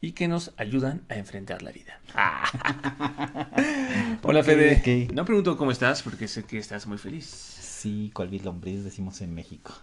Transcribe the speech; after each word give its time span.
y 0.00 0.12
que 0.12 0.28
nos 0.28 0.52
ayudan 0.56 1.02
a 1.08 1.16
enfrentar 1.16 1.62
la 1.62 1.72
vida. 1.72 2.00
Hola 4.22 4.44
Fede. 4.44 5.08
No 5.12 5.24
pregunto 5.24 5.56
cómo 5.56 5.72
estás 5.72 6.02
porque 6.02 6.28
sé 6.28 6.44
que 6.44 6.58
estás 6.58 6.86
muy 6.86 6.98
feliz. 6.98 7.26
Sí, 7.26 8.10
cual 8.14 8.30
lombriz 8.42 8.84
decimos 8.84 9.20
en 9.20 9.34
México. 9.34 9.74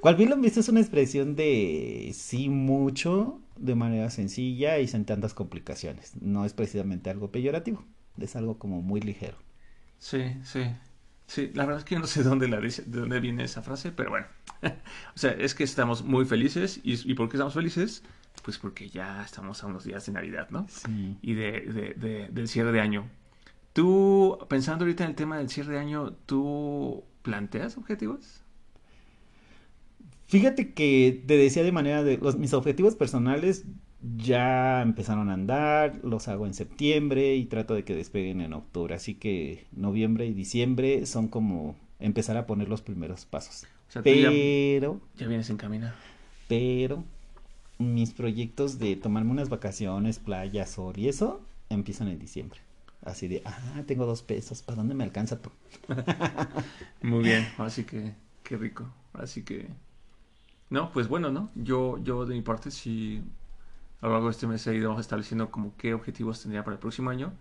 Cual 0.00 0.16
lombriz 0.28 0.56
es 0.56 0.68
una 0.68 0.80
expresión 0.80 1.36
de 1.36 2.10
sí 2.14 2.48
mucho 2.48 3.40
de 3.56 3.74
manera 3.74 4.10
sencilla 4.10 4.78
y 4.78 4.88
sin 4.88 5.04
tantas 5.04 5.34
complicaciones. 5.34 6.20
No 6.20 6.44
es 6.44 6.52
precisamente 6.52 7.10
algo 7.10 7.30
peyorativo, 7.30 7.84
es 8.18 8.36
algo 8.36 8.58
como 8.58 8.82
muy 8.82 9.00
ligero. 9.00 9.36
Sí, 9.98 10.36
sí. 10.42 10.64
Sí, 11.26 11.50
la 11.54 11.64
verdad 11.64 11.78
es 11.78 11.84
que 11.86 11.98
no 11.98 12.06
sé 12.06 12.22
dónde 12.22 12.48
la 12.48 12.60
de 12.60 12.70
dónde 12.86 13.18
viene 13.18 13.44
esa 13.44 13.62
frase, 13.62 13.92
pero 13.92 14.10
bueno. 14.10 14.26
o 14.62 15.18
sea, 15.18 15.30
es 15.30 15.54
que 15.54 15.64
estamos 15.64 16.04
muy 16.04 16.26
felices. 16.26 16.80
¿Y, 16.82 17.10
¿Y 17.10 17.14
por 17.14 17.28
qué 17.28 17.36
estamos 17.36 17.54
felices? 17.54 18.02
Pues 18.42 18.58
porque 18.58 18.88
ya 18.88 19.22
estamos 19.24 19.62
a 19.64 19.66
unos 19.66 19.84
días 19.84 20.04
de 20.06 20.12
Navidad, 20.12 20.48
¿no? 20.50 20.66
Sí. 20.68 21.16
Y 21.22 21.34
de, 21.34 21.94
de, 21.96 22.28
del 22.30 22.48
cierre 22.48 22.72
de 22.72 22.80
año. 22.80 23.08
Tú, 23.72 24.38
pensando 24.48 24.84
ahorita 24.84 25.04
en 25.04 25.10
el 25.10 25.16
tema 25.16 25.38
del 25.38 25.48
cierre 25.48 25.74
de 25.74 25.78
año, 25.80 26.12
¿tú 26.26 27.04
planteas 27.22 27.76
objetivos? 27.78 28.44
Fíjate 30.26 30.72
que 30.74 31.22
te 31.26 31.36
decía 31.36 31.62
de 31.62 31.72
manera 31.72 32.02
de 32.02 32.18
los, 32.18 32.36
mis 32.36 32.54
objetivos 32.54 32.96
personales 32.96 33.66
ya 34.00 34.82
empezaron 34.82 35.30
a 35.30 35.34
andar, 35.34 36.00
los 36.02 36.28
hago 36.28 36.46
en 36.46 36.54
septiembre 36.54 37.36
y 37.36 37.46
trato 37.46 37.74
de 37.74 37.84
que 37.84 37.94
despeguen 37.94 38.40
en 38.40 38.52
octubre, 38.52 38.94
así 38.94 39.14
que 39.14 39.66
noviembre 39.72 40.26
y 40.26 40.34
diciembre 40.34 41.06
son 41.06 41.28
como 41.28 41.76
empezar 41.98 42.36
a 42.36 42.46
poner 42.46 42.68
los 42.68 42.82
primeros 42.82 43.24
pasos. 43.24 43.64
O 43.88 43.92
sea, 43.92 44.02
pero, 44.02 45.00
ya, 45.14 45.22
ya 45.22 45.28
vienes 45.28 45.48
en 45.50 45.56
camino. 45.56 45.90
pero 46.48 47.04
mis 47.78 48.12
proyectos 48.12 48.78
de 48.78 48.96
tomarme 48.96 49.32
unas 49.32 49.48
vacaciones, 49.48 50.18
playa, 50.18 50.66
sol 50.66 50.94
y 50.96 51.08
eso 51.08 51.40
empiezan 51.70 52.08
en 52.08 52.18
diciembre. 52.18 52.60
Así 53.04 53.28
de, 53.28 53.42
ah, 53.44 53.82
tengo 53.86 54.06
dos 54.06 54.22
pesos, 54.22 54.62
¿para 54.62 54.76
dónde 54.76 54.94
me 54.94 55.04
alcanza? 55.04 55.38
Muy 57.02 57.22
bien, 57.24 57.46
así 57.58 57.84
que 57.84 58.14
qué 58.42 58.56
rico. 58.56 58.86
Así 59.12 59.42
que 59.42 59.68
no, 60.70 60.90
pues 60.92 61.08
bueno, 61.08 61.30
¿no? 61.30 61.50
Yo 61.54 61.98
yo 62.02 62.24
de 62.26 62.34
mi 62.34 62.42
parte 62.42 62.70
sí 62.70 63.22
a 64.00 64.06
lo 64.06 64.12
largo 64.12 64.26
de 64.26 64.32
este 64.32 64.46
mes 64.46 64.66
he 64.66 64.74
ido 64.74 64.98
estableciendo 64.98 65.50
como 65.50 65.76
qué 65.76 65.94
objetivos 65.94 66.40
tendría 66.42 66.64
para 66.64 66.74
el 66.74 66.80
próximo 66.80 67.10
año 67.10 67.32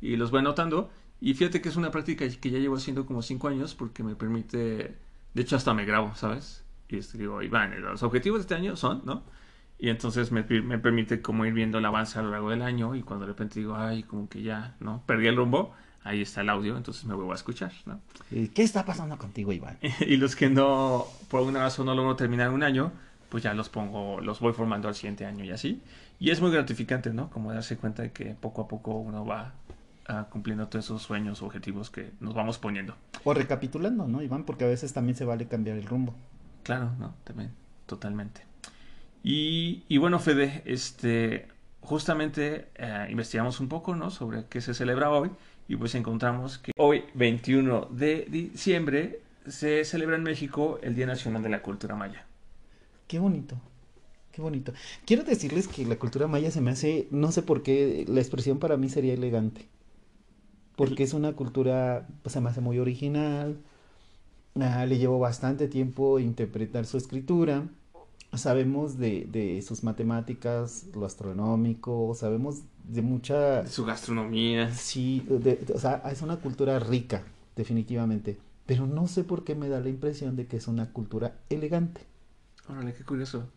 y 0.00 0.16
los 0.16 0.30
voy 0.30 0.40
anotando 0.40 0.90
y 1.20 1.34
fíjate 1.34 1.60
que 1.60 1.68
es 1.68 1.76
una 1.76 1.90
práctica 1.90 2.28
que 2.28 2.50
ya 2.50 2.58
llevo 2.58 2.76
haciendo 2.76 3.06
como 3.06 3.22
cinco 3.22 3.48
años 3.48 3.74
porque 3.74 4.02
me 4.02 4.14
permite, 4.16 4.96
de 5.34 5.42
hecho 5.42 5.56
hasta 5.56 5.72
me 5.74 5.84
grabo, 5.84 6.14
¿sabes? 6.14 6.64
Y 6.88 6.98
este, 6.98 7.18
digo, 7.18 7.42
Iván, 7.42 7.80
los 7.80 8.02
objetivos 8.02 8.38
de 8.40 8.42
este 8.42 8.54
año 8.54 8.76
son, 8.76 9.02
¿no? 9.04 9.22
Y 9.78 9.90
entonces 9.90 10.32
me, 10.32 10.42
me, 10.42 10.78
permite 10.78 11.20
como 11.20 11.44
ir 11.44 11.52
viendo 11.52 11.78
el 11.78 11.84
avance 11.84 12.18
a 12.18 12.22
lo 12.22 12.30
largo 12.30 12.50
del 12.50 12.62
año 12.62 12.94
y 12.94 13.02
cuando 13.02 13.26
de 13.26 13.32
repente 13.32 13.60
digo, 13.60 13.76
ay, 13.76 14.04
como 14.04 14.28
que 14.28 14.42
ya, 14.42 14.74
¿no? 14.80 15.02
Perdí 15.06 15.26
el 15.26 15.36
rumbo, 15.36 15.74
ahí 16.02 16.22
está 16.22 16.40
el 16.40 16.48
audio, 16.48 16.76
entonces 16.76 17.04
me 17.04 17.14
vuelvo 17.14 17.32
a 17.32 17.34
escuchar, 17.34 17.72
¿no? 17.84 18.00
¿Qué 18.30 18.62
está 18.62 18.86
pasando 18.86 19.18
contigo, 19.18 19.52
Iván? 19.52 19.76
y 20.00 20.16
los 20.16 20.34
que 20.34 20.48
no, 20.48 21.06
por 21.28 21.40
alguna 21.40 21.60
razón 21.60 21.86
no 21.86 21.94
logro 21.94 22.16
terminar 22.16 22.50
un 22.50 22.62
año, 22.62 22.92
pues 23.28 23.42
ya 23.42 23.52
los 23.52 23.68
pongo, 23.68 24.20
los 24.20 24.40
voy 24.40 24.54
formando 24.54 24.88
al 24.88 24.94
siguiente 24.94 25.26
año 25.26 25.44
y 25.44 25.50
así. 25.50 25.82
Y 26.18 26.30
es 26.30 26.40
muy 26.40 26.50
gratificante, 26.50 27.12
¿no? 27.12 27.28
Como 27.28 27.52
darse 27.52 27.76
cuenta 27.76 28.02
de 28.02 28.12
que 28.12 28.34
poco 28.34 28.62
a 28.62 28.68
poco 28.68 28.94
uno 28.94 29.26
va 29.26 29.52
uh, 30.08 30.24
cumpliendo 30.30 30.68
todos 30.68 30.86
esos 30.86 31.02
sueños 31.02 31.42
objetivos 31.42 31.90
que 31.90 32.12
nos 32.20 32.34
vamos 32.34 32.58
poniendo. 32.58 32.94
O 33.24 33.34
recapitulando, 33.34 34.06
¿no, 34.08 34.22
Iván? 34.22 34.44
Porque 34.44 34.64
a 34.64 34.68
veces 34.68 34.92
también 34.92 35.16
se 35.16 35.24
vale 35.24 35.46
cambiar 35.46 35.76
el 35.76 35.84
rumbo. 35.84 36.14
Claro, 36.62 36.92
¿no? 36.98 37.14
También, 37.24 37.50
totalmente. 37.86 38.42
Y, 39.28 39.98
bueno, 39.98 40.20
Fede, 40.20 40.62
este, 40.66 41.48
justamente 41.80 42.68
uh, 42.78 43.10
investigamos 43.10 43.58
un 43.58 43.68
poco, 43.68 43.96
¿no? 43.96 44.12
Sobre 44.12 44.44
qué 44.48 44.60
se 44.60 44.72
celebra 44.72 45.10
hoy 45.10 45.32
y 45.66 45.74
pues 45.74 45.96
encontramos 45.96 46.58
que 46.58 46.70
hoy, 46.76 47.02
21 47.14 47.88
de 47.90 48.24
diciembre, 48.30 49.18
se 49.48 49.84
celebra 49.84 50.14
en 50.14 50.22
México 50.22 50.78
el 50.80 50.94
Día 50.94 51.06
Nacional 51.06 51.42
de 51.42 51.48
la 51.48 51.60
Cultura 51.60 51.96
Maya. 51.96 52.24
Qué 53.08 53.18
bonito. 53.18 53.56
Qué 54.30 54.42
bonito. 54.42 54.72
Quiero 55.04 55.24
decirles 55.24 55.66
que 55.66 55.84
la 55.84 55.96
cultura 55.96 56.28
maya 56.28 56.52
se 56.52 56.60
me 56.60 56.70
hace, 56.70 57.08
no 57.10 57.32
sé 57.32 57.42
por 57.42 57.64
qué, 57.64 58.04
la 58.06 58.20
expresión 58.20 58.60
para 58.60 58.76
mí 58.76 58.88
sería 58.88 59.14
elegante. 59.14 59.66
Porque 60.76 61.02
es 61.02 61.14
una 61.14 61.32
cultura, 61.32 62.06
pues 62.22 62.32
se 62.34 62.40
me 62.40 62.50
hace 62.50 62.60
muy 62.60 62.78
original. 62.78 63.58
Ah, 64.60 64.86
le 64.86 64.98
llevo 64.98 65.18
bastante 65.18 65.66
tiempo 65.66 66.20
interpretar 66.20 66.86
su 66.86 66.96
escritura. 66.96 67.64
Sabemos 68.36 68.98
de, 68.98 69.26
de 69.30 69.62
sus 69.62 69.82
matemáticas, 69.84 70.86
lo 70.94 71.06
astronómico, 71.06 72.14
sabemos 72.14 72.62
de 72.84 73.02
mucha... 73.02 73.66
Su 73.66 73.84
gastronomía. 73.84 74.72
Sí, 74.74 75.24
de- 75.28 75.56
de- 75.56 75.72
o 75.74 75.78
sea, 75.78 76.02
es 76.10 76.22
una 76.22 76.36
cultura 76.38 76.78
rica, 76.78 77.24
definitivamente. 77.56 78.38
Pero 78.66 78.86
no 78.86 79.06
sé 79.08 79.24
por 79.24 79.44
qué 79.44 79.54
me 79.54 79.68
da 79.68 79.80
la 79.80 79.88
impresión 79.88 80.36
de 80.36 80.46
que 80.46 80.56
es 80.56 80.68
una 80.68 80.92
cultura 80.92 81.36
elegante. 81.50 82.02
Órale, 82.68 82.94
qué 82.94 83.04
curioso. 83.04 83.48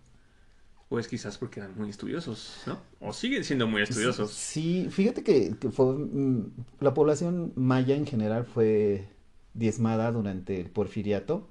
O 0.92 0.98
es 0.98 1.08
quizás 1.08 1.38
porque 1.38 1.60
eran 1.60 1.76
muy 1.78 1.90
estudiosos, 1.90 2.64
¿no? 2.66 2.80
O 3.00 3.14
siguen 3.14 3.44
siendo 3.44 3.68
muy 3.68 3.84
estudiosos. 3.84 4.32
Sí, 4.32 4.88
fíjate 4.90 5.24
que, 5.24 5.56
que 5.60 5.70
fue 5.70 5.86
mm, 5.94 6.52
la 6.80 6.94
población 6.96 7.54
maya 7.56 7.96
en 7.96 8.08
general 8.08 8.46
fue 8.46 9.08
diezmada 9.54 10.12
durante 10.12 10.60
el 10.60 10.70
porfiriato, 10.72 11.48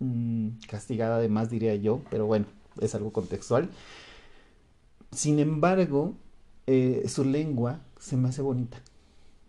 mm, 0.00 0.48
castigada 0.68 1.16
además 1.16 1.50
diría 1.50 1.74
yo, 1.74 2.02
pero 2.10 2.26
bueno, 2.26 2.46
es 2.80 2.94
algo 2.94 3.12
contextual. 3.12 3.70
Sin 5.12 5.38
embargo, 5.38 6.14
eh, 6.66 7.04
su 7.08 7.24
lengua 7.24 7.80
se 7.98 8.16
me 8.16 8.28
hace 8.28 8.42
bonita. 8.42 8.82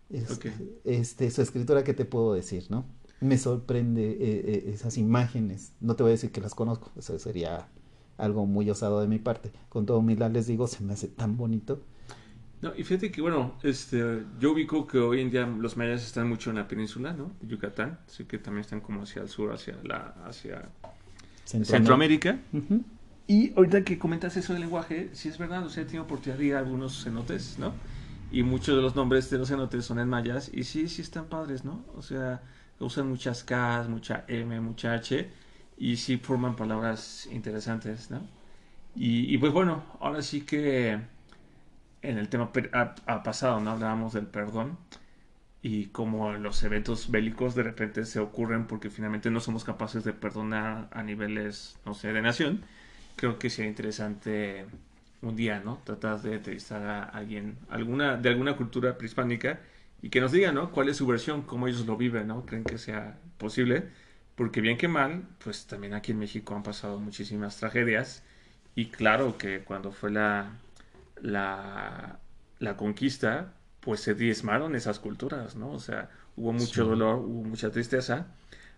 Es-. 0.10 0.40
Este, 0.84 1.30
su 1.32 1.42
escritura, 1.42 1.84
¿qué 1.84 1.94
te 1.94 2.06
puedo 2.06 2.34
decir, 2.34 2.66
no? 2.70 2.86
Me 3.20 3.38
sorprende 3.38 4.12
eh, 4.12 4.18
eh, 4.20 4.72
esas 4.74 4.98
imágenes. 4.98 5.74
No 5.82 5.96
te 5.96 6.04
voy 6.04 6.12
a 6.12 6.14
decir 6.14 6.32
que 6.32 6.42
las 6.42 6.54
conozco, 6.54 6.92
eso 6.98 7.18
sería 7.18 7.68
algo 8.18 8.46
muy 8.46 8.70
osado 8.70 9.02
de 9.02 9.08
mi 9.08 9.20
parte. 9.20 9.52
Con 9.70 9.86
toda 9.86 10.00
humildad 10.00 10.32
les 10.32 10.48
digo, 10.48 10.68
se 10.68 10.84
me 10.84 10.94
hace 10.94 11.08
tan 11.08 11.38
bonito. 11.38 11.82
No, 12.62 12.74
y 12.76 12.84
fíjate 12.84 13.12
que, 13.12 13.22
bueno, 13.22 13.54
este, 13.62 14.24
yo 14.40 14.52
ubico 14.52 14.88
que 14.88 14.98
hoy 14.98 15.22
en 15.22 15.30
día 15.30 15.46
los 15.46 15.78
mayas 15.78 16.04
están 16.04 16.28
mucho 16.28 16.50
en 16.50 16.56
la 16.56 16.68
península, 16.68 17.14
¿no? 17.14 17.32
De 17.40 17.48
Yucatán, 17.48 18.00
así 18.08 18.26
que 18.26 18.40
también 18.40 18.62
están 18.62 18.82
como 18.82 19.04
hacia 19.04 19.22
el 19.22 19.30
sur, 19.30 19.54
hacia 19.54 19.78
la, 19.84 20.16
hacia 20.26 20.70
Centroamérica. 21.46 22.40
Y 23.28 23.54
ahorita 23.56 23.84
que 23.84 24.00
comentas 24.00 24.38
eso 24.38 24.54
del 24.54 24.64
lenguaje, 24.64 25.10
sí 25.14 25.30
es 25.30 25.38
verdad, 25.38 25.64
o 25.66 25.70
sea, 25.70 25.84
he 25.84 25.86
tenido 25.86 26.06
oportunidad 26.06 26.40
de 26.40 26.46
ir 26.46 26.56
a 26.56 26.60
algunos 26.60 27.04
cenotes, 27.04 27.60
¿no? 27.60 27.74
Y 28.32 28.42
muchos 28.42 28.76
de 28.76 28.82
los 28.82 28.96
nombres 28.96 29.30
de 29.30 29.38
los 29.38 29.50
cenotes 29.50 29.86
son 29.86 30.00
en 30.00 30.10
mayas, 30.10 30.50
y 30.52 30.64
sí, 30.64 30.88
sí 30.88 31.04
están 31.04 31.26
padres, 31.26 31.64
¿no? 31.64 31.86
O 31.96 32.02
sea, 32.02 32.42
usan 32.80 33.08
muchas 33.08 33.44
Ks, 33.44 33.88
mucha 33.88 34.26
M, 34.28 34.60
mucha 34.62 34.94
H, 34.94 35.30
y 35.78 35.98
sí 35.98 36.18
forman 36.18 36.56
palabras 36.56 37.28
interesantes, 37.32 38.10
¿no? 38.10 38.22
Y, 38.96 39.32
y 39.32 39.38
pues 39.38 39.54
bueno, 39.54 39.84
ahora 40.00 40.24
sí 40.24 40.42
que 40.42 41.00
en 42.10 42.18
el 42.18 42.30
tema 42.30 42.52
a- 42.74 42.96
a 43.06 43.24
pasado, 43.24 43.60
¿no? 43.60 43.72
Hablábamos 43.72 44.14
del 44.14 44.28
perdón 44.28 44.78
y 45.62 45.88
cómo 45.88 46.34
los 46.34 46.64
eventos 46.64 47.12
bélicos 47.12 47.56
de 47.56 47.64
repente 47.64 48.06
se 48.06 48.20
ocurren 48.20 48.68
porque 48.68 48.90
finalmente 48.90 49.32
no 49.32 49.40
somos 49.40 49.64
capaces 49.64 50.04
de 50.04 50.14
perdonar 50.14 50.90
a 50.92 51.04
niveles, 51.04 51.78
no 51.86 51.94
sé, 51.94 52.14
de 52.14 52.22
nación. 52.22 52.64
Creo 53.16 53.40
que 53.40 53.50
sería 53.50 53.70
interesante 53.70 54.66
un 55.22 55.36
día, 55.36 55.60
¿no? 55.60 55.80
Tratar 55.84 56.22
de 56.22 56.36
entrevistar 56.36 56.84
a 56.86 57.04
alguien, 57.04 57.58
alguna, 57.70 58.18
de 58.18 58.30
alguna 58.30 58.56
cultura 58.56 58.98
prehispánica 58.98 59.60
y 60.02 60.10
que 60.10 60.22
nos 60.22 60.32
diga, 60.32 60.52
¿no? 60.52 60.72
¿Cuál 60.72 60.90
es 60.90 60.98
su 60.98 61.08
versión? 61.08 61.42
¿Cómo 61.44 61.68
ellos 61.68 61.86
lo 61.88 61.98
viven, 61.98 62.28
¿no? 62.28 62.46
¿Creen 62.46 62.64
que 62.64 62.78
sea 62.78 63.18
posible? 63.38 63.86
Porque 64.36 64.62
bien 64.62 64.78
que 64.78 64.88
mal, 64.88 65.24
pues 65.44 65.66
también 65.68 65.94
aquí 65.96 66.12
en 66.12 66.20
México 66.20 66.56
han 66.56 66.64
pasado 66.64 67.00
muchísimas 67.00 67.58
tragedias 67.58 68.24
y 68.76 68.88
claro 68.88 69.38
que 69.38 69.62
cuando 69.64 69.92
fue 69.92 70.12
la, 70.12 70.52
la, 71.22 72.20
la 72.60 72.78
conquista, 72.78 73.54
pues 73.82 74.02
se 74.02 74.14
diezmaron 74.16 74.76
esas 74.76 75.00
culturas, 75.00 75.56
¿no? 75.56 75.72
O 75.72 75.80
sea, 75.80 76.10
hubo 76.36 76.54
mucho 76.54 76.84
Sí. 76.84 76.90
dolor, 76.90 77.16
hubo 77.20 77.44
mucha 77.44 77.72
tristeza. 77.72 78.28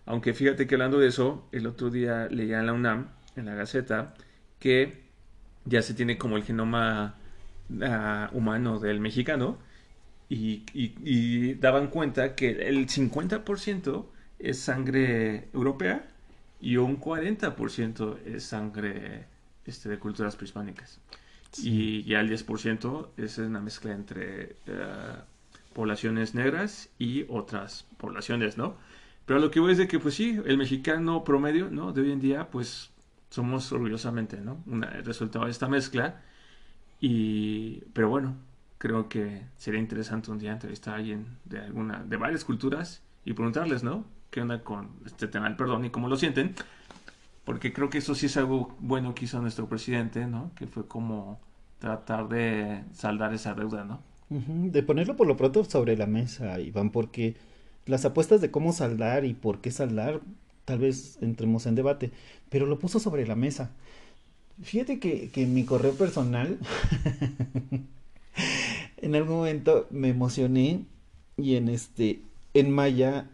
Aunque 0.06 0.34
fíjate 0.34 0.68
que 0.68 0.76
hablando 0.76 1.00
de 1.00 1.08
eso, 1.08 1.48
el 1.52 1.68
otro 1.68 1.90
día 1.90 2.28
leía 2.30 2.60
en 2.60 2.66
la 2.68 2.74
UNAM, 2.74 3.10
en 3.36 3.46
la 3.46 3.56
Gaceta, 3.56 4.14
que 4.60 5.04
ya 5.66 5.82
se 5.82 5.94
tiene 5.94 6.18
como 6.18 6.38
el 6.38 6.44
genoma 6.44 7.16
ah, 7.84 8.30
humano 8.34 8.80
del 8.80 9.00
mexicano 9.00 9.58
y, 10.30 10.64
y- 10.74 10.96
y 11.04 11.54
daban 11.56 11.88
cuenta 11.88 12.36
que 12.36 12.52
el 12.68 12.88
50% 12.88 14.06
es 14.40 14.60
sangre 14.60 15.50
europea 15.54 16.08
y 16.62 16.78
un 16.78 16.98
40% 17.00 18.18
es 18.26 18.44
sangre 18.44 19.26
este, 19.66 19.90
de 19.90 20.00
culturas 20.00 20.36
prehispánicas. 20.36 21.00
Y 21.58 22.04
ya 22.04 22.20
el 22.22 22.28
10% 22.30 23.12
es 23.18 23.38
una 23.38 23.60
mezcla 23.60 23.94
entre 23.94 24.56
eh, 24.68 25.16
poblaciones 25.74 26.36
negras 26.36 26.90
y 27.00 27.26
otras 27.30 27.86
poblaciones, 27.98 28.58
¿no? 28.58 28.76
Pero 29.26 29.40
lo 29.40 29.52
que 29.52 29.60
voy 29.60 29.74
es 29.74 29.78
de 29.78 29.88
que, 29.88 30.00
pues 30.00 30.16
sí, 30.16 30.40
el 30.46 30.58
mexicano 30.58 31.24
promedio, 31.24 31.70
¿no? 31.70 31.92
De 31.94 32.02
hoy 32.02 32.12
en 32.12 32.20
día, 32.20 32.50
pues 32.50 32.92
somos 33.30 33.72
orgullosamente, 33.72 34.38
¿no? 34.42 34.64
Una- 34.66 34.90
el 34.98 35.06
resultado 35.06 35.46
de 35.46 35.52
esta 35.52 35.68
mezcla. 35.68 36.22
Y, 37.02 37.82
pero 37.94 38.10
bueno, 38.10 38.36
creo 38.78 39.10
que 39.10 39.44
sería 39.58 39.80
interesante 39.80 40.32
un 40.32 40.40
día 40.40 40.52
entrevistar 40.54 40.96
a 40.96 40.98
alguien 40.98 41.38
de 41.46 41.60
alguna, 41.60 42.04
de 42.04 42.18
varias 42.18 42.44
culturas 42.46 43.02
y 43.26 43.34
preguntarles, 43.34 43.84
¿no? 43.84 44.06
¿Qué 44.32 44.42
onda 44.42 44.64
con 44.64 44.90
este 45.06 45.28
tema 45.28 45.48
del 45.48 45.56
perdón 45.58 45.86
y 45.86 45.90
cómo 45.92 46.08
lo 46.10 46.18
sienten? 46.18 46.56
Porque 47.50 47.74
creo 47.74 47.90
que 47.90 47.98
eso 47.98 48.14
sí 48.14 48.28
es 48.28 48.38
algo 48.38 48.76
bueno 48.80 49.16
que 49.16 49.26
hizo 49.26 49.42
nuestro 49.42 49.68
presidente, 49.68 50.28
¿no? 50.28 50.52
Que 50.54 50.68
fue 50.68 50.86
como 50.86 51.40
tratar 51.80 52.30
de 52.30 52.84
saldar 52.94 53.34
esa 53.34 53.56
deuda, 53.56 53.84
¿no? 53.86 54.04
De 54.30 54.84
ponerlo 54.84 55.16
por 55.16 55.26
lo 55.26 55.36
pronto 55.36 55.64
sobre 55.64 55.98
la 55.98 56.06
mesa, 56.06 56.60
Iván, 56.60 56.92
porque 56.92 57.38
las 57.88 58.06
apuestas 58.06 58.40
de 58.40 58.52
cómo 58.52 58.72
saldar 58.72 59.26
y 59.26 59.34
por 59.34 59.62
qué 59.62 59.72
saldar, 59.72 60.22
tal 60.64 60.78
vez 60.78 61.18
entremos 61.22 61.66
en 61.66 61.74
debate, 61.74 62.12
pero 62.50 62.68
lo 62.68 62.78
puso 62.78 63.00
sobre 63.00 63.26
la 63.26 63.36
mesa. 63.36 63.72
Fíjate 64.62 65.00
que, 65.00 65.30
que 65.30 65.42
en 65.42 65.56
mi 65.56 65.64
correo 65.66 65.96
personal, 65.96 66.60
en 68.98 69.16
algún 69.16 69.38
momento 69.38 69.88
me 69.90 70.10
emocioné 70.10 70.86
y 71.36 71.56
en 71.56 71.68
este, 71.68 72.22
en 72.54 72.70
maya 72.70 73.28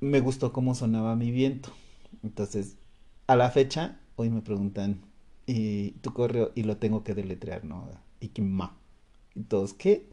me 0.00 0.20
gustó 0.20 0.50
cómo 0.50 0.74
sonaba 0.74 1.14
mi 1.14 1.30
viento. 1.30 1.74
Entonces, 2.22 2.77
a 3.28 3.36
la 3.36 3.50
fecha, 3.50 4.00
hoy 4.16 4.30
me 4.30 4.40
preguntan, 4.40 5.02
¿y 5.46 5.90
tu 6.00 6.14
correo? 6.14 6.50
Y 6.54 6.62
lo 6.62 6.78
tengo 6.78 7.04
que 7.04 7.14
deletrear, 7.14 7.62
¿no? 7.62 7.86
Ikima. 8.20 8.74
Y 9.34 9.42
todos, 9.42 9.74
¿qué? 9.74 10.06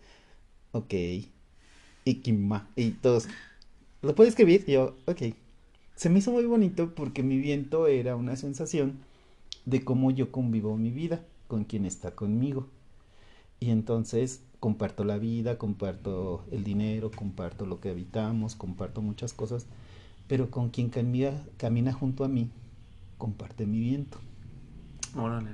Ok. 0.73 0.93
Ikima. 2.03 2.69
Y 2.75 2.91
todos, 2.91 3.29
¿lo 4.01 4.13
puedo 4.15 4.29
escribir? 4.29 4.65
Yo, 4.65 4.97
ok. 5.05 5.33
Se 5.95 6.09
me 6.09 6.19
hizo 6.19 6.33
muy 6.33 6.45
bonito 6.45 6.93
porque 6.93 7.23
mi 7.23 7.37
viento 7.37 7.87
era 7.87 8.17
una 8.17 8.35
sensación 8.35 8.99
de 9.65 9.85
cómo 9.85 10.11
yo 10.11 10.29
convivo 10.29 10.75
mi 10.75 10.91
vida 10.91 11.23
con 11.47 11.63
quien 11.63 11.85
está 11.85 12.11
conmigo. 12.11 12.67
Y 13.61 13.69
entonces 13.69 14.41
comparto 14.59 15.05
la 15.05 15.17
vida, 15.17 15.57
comparto 15.57 16.43
el 16.51 16.65
dinero, 16.65 17.11
comparto 17.11 17.65
lo 17.65 17.79
que 17.79 17.91
habitamos, 17.91 18.55
comparto 18.55 19.01
muchas 19.01 19.31
cosas, 19.31 19.67
pero 20.27 20.51
con 20.51 20.69
quien 20.69 20.89
camina, 20.89 21.31
camina 21.55 21.93
junto 21.93 22.25
a 22.25 22.27
mí, 22.27 22.49
comparte 23.17 23.65
mi 23.65 23.79
viento. 23.79 24.17
Órale. 25.15 25.49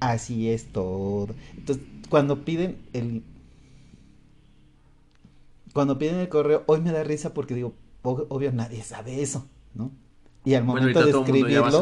Así 0.00 0.50
es 0.50 0.66
todo. 0.72 1.34
Entonces, 1.56 1.84
cuando 2.08 2.44
piden 2.44 2.76
el 2.92 3.22
cuando 5.72 5.98
piden 5.98 6.16
el 6.16 6.28
correo, 6.28 6.62
hoy 6.66 6.80
me 6.80 6.92
da 6.92 7.04
risa 7.04 7.34
porque 7.34 7.54
digo, 7.54 7.74
"O- 8.02 8.26
obvio 8.30 8.52
nadie 8.52 8.82
sabe 8.82 9.20
eso, 9.22 9.46
¿no? 9.74 9.90
Y 10.44 10.54
al 10.54 10.64
momento 10.64 11.00
de 11.04 11.12
escribirlo, 11.32 11.80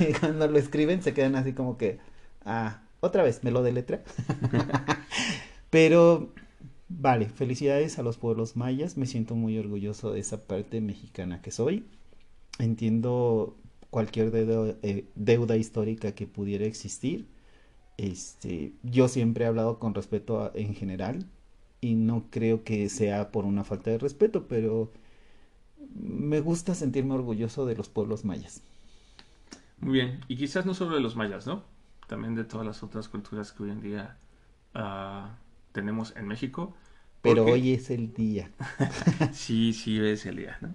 cuando 0.20 0.48
lo 0.48 0.58
escriben 0.58 1.02
se 1.02 1.12
quedan 1.12 1.34
así 1.36 1.52
como 1.52 1.76
que, 1.76 1.98
ah, 2.44 2.82
otra 3.00 3.22
vez, 3.22 3.42
me 3.42 3.50
lo 3.50 3.62
deletra. 3.62 4.02
Pero 5.70 6.28
vale, 6.88 7.28
felicidades 7.28 7.98
a 7.98 8.02
los 8.02 8.16
pueblos 8.16 8.56
mayas, 8.56 8.96
me 8.96 9.06
siento 9.06 9.34
muy 9.34 9.58
orgulloso 9.58 10.12
de 10.12 10.20
esa 10.20 10.46
parte 10.46 10.80
mexicana 10.80 11.42
que 11.42 11.50
soy. 11.50 11.84
Entiendo 12.58 13.56
cualquier 13.94 14.30
deuda, 14.32 14.76
eh, 14.82 15.06
deuda 15.16 15.56
histórica 15.56 16.12
que 16.14 16.26
pudiera 16.26 16.64
existir. 16.66 17.26
Este, 17.98 18.72
yo 18.84 19.08
siempre 19.08 19.44
he 19.44 19.48
hablado 19.48 19.78
con 19.80 19.94
respeto 19.94 20.40
a- 20.42 20.52
en 20.54 20.74
general 20.74 21.26
y 21.80 21.94
no 21.96 22.26
creo 22.30 22.64
que 22.64 22.88
sea 22.90 23.32
por 23.32 23.44
una 23.46 23.64
falta 23.64 23.90
de 23.92 23.98
respeto, 23.98 24.48
pero 24.48 24.92
me 26.30 26.40
gusta 26.40 26.74
sentirme 26.74 27.14
orgulloso 27.14 27.64
de 27.66 27.76
los 27.76 27.88
pueblos 27.88 28.24
mayas. 28.24 28.62
Muy 29.80 29.92
bien. 29.94 30.20
Y 30.28 30.36
quizás 30.36 30.66
no 30.66 30.74
solo 30.74 30.94
de 30.94 31.00
los 31.00 31.16
mayas, 31.16 31.46
¿no? 31.46 31.64
También 32.06 32.34
de 32.34 32.44
todas 32.44 32.66
las 32.66 32.82
otras 32.82 33.08
culturas 33.08 33.52
que 33.52 33.62
hoy 33.64 33.70
en 33.70 33.80
día 33.80 34.16
ah, 34.74 35.36
tenemos 35.72 36.14
en 36.16 36.28
México. 36.28 36.74
Pero 37.22 37.48
hoy 37.48 37.72
es 37.72 37.90
el 37.90 38.12
día. 38.12 38.50
Sí, 39.30 39.72
sí, 39.74 39.98
es 40.00 40.24
el 40.26 40.36
día, 40.36 40.56
¿no? 40.62 40.74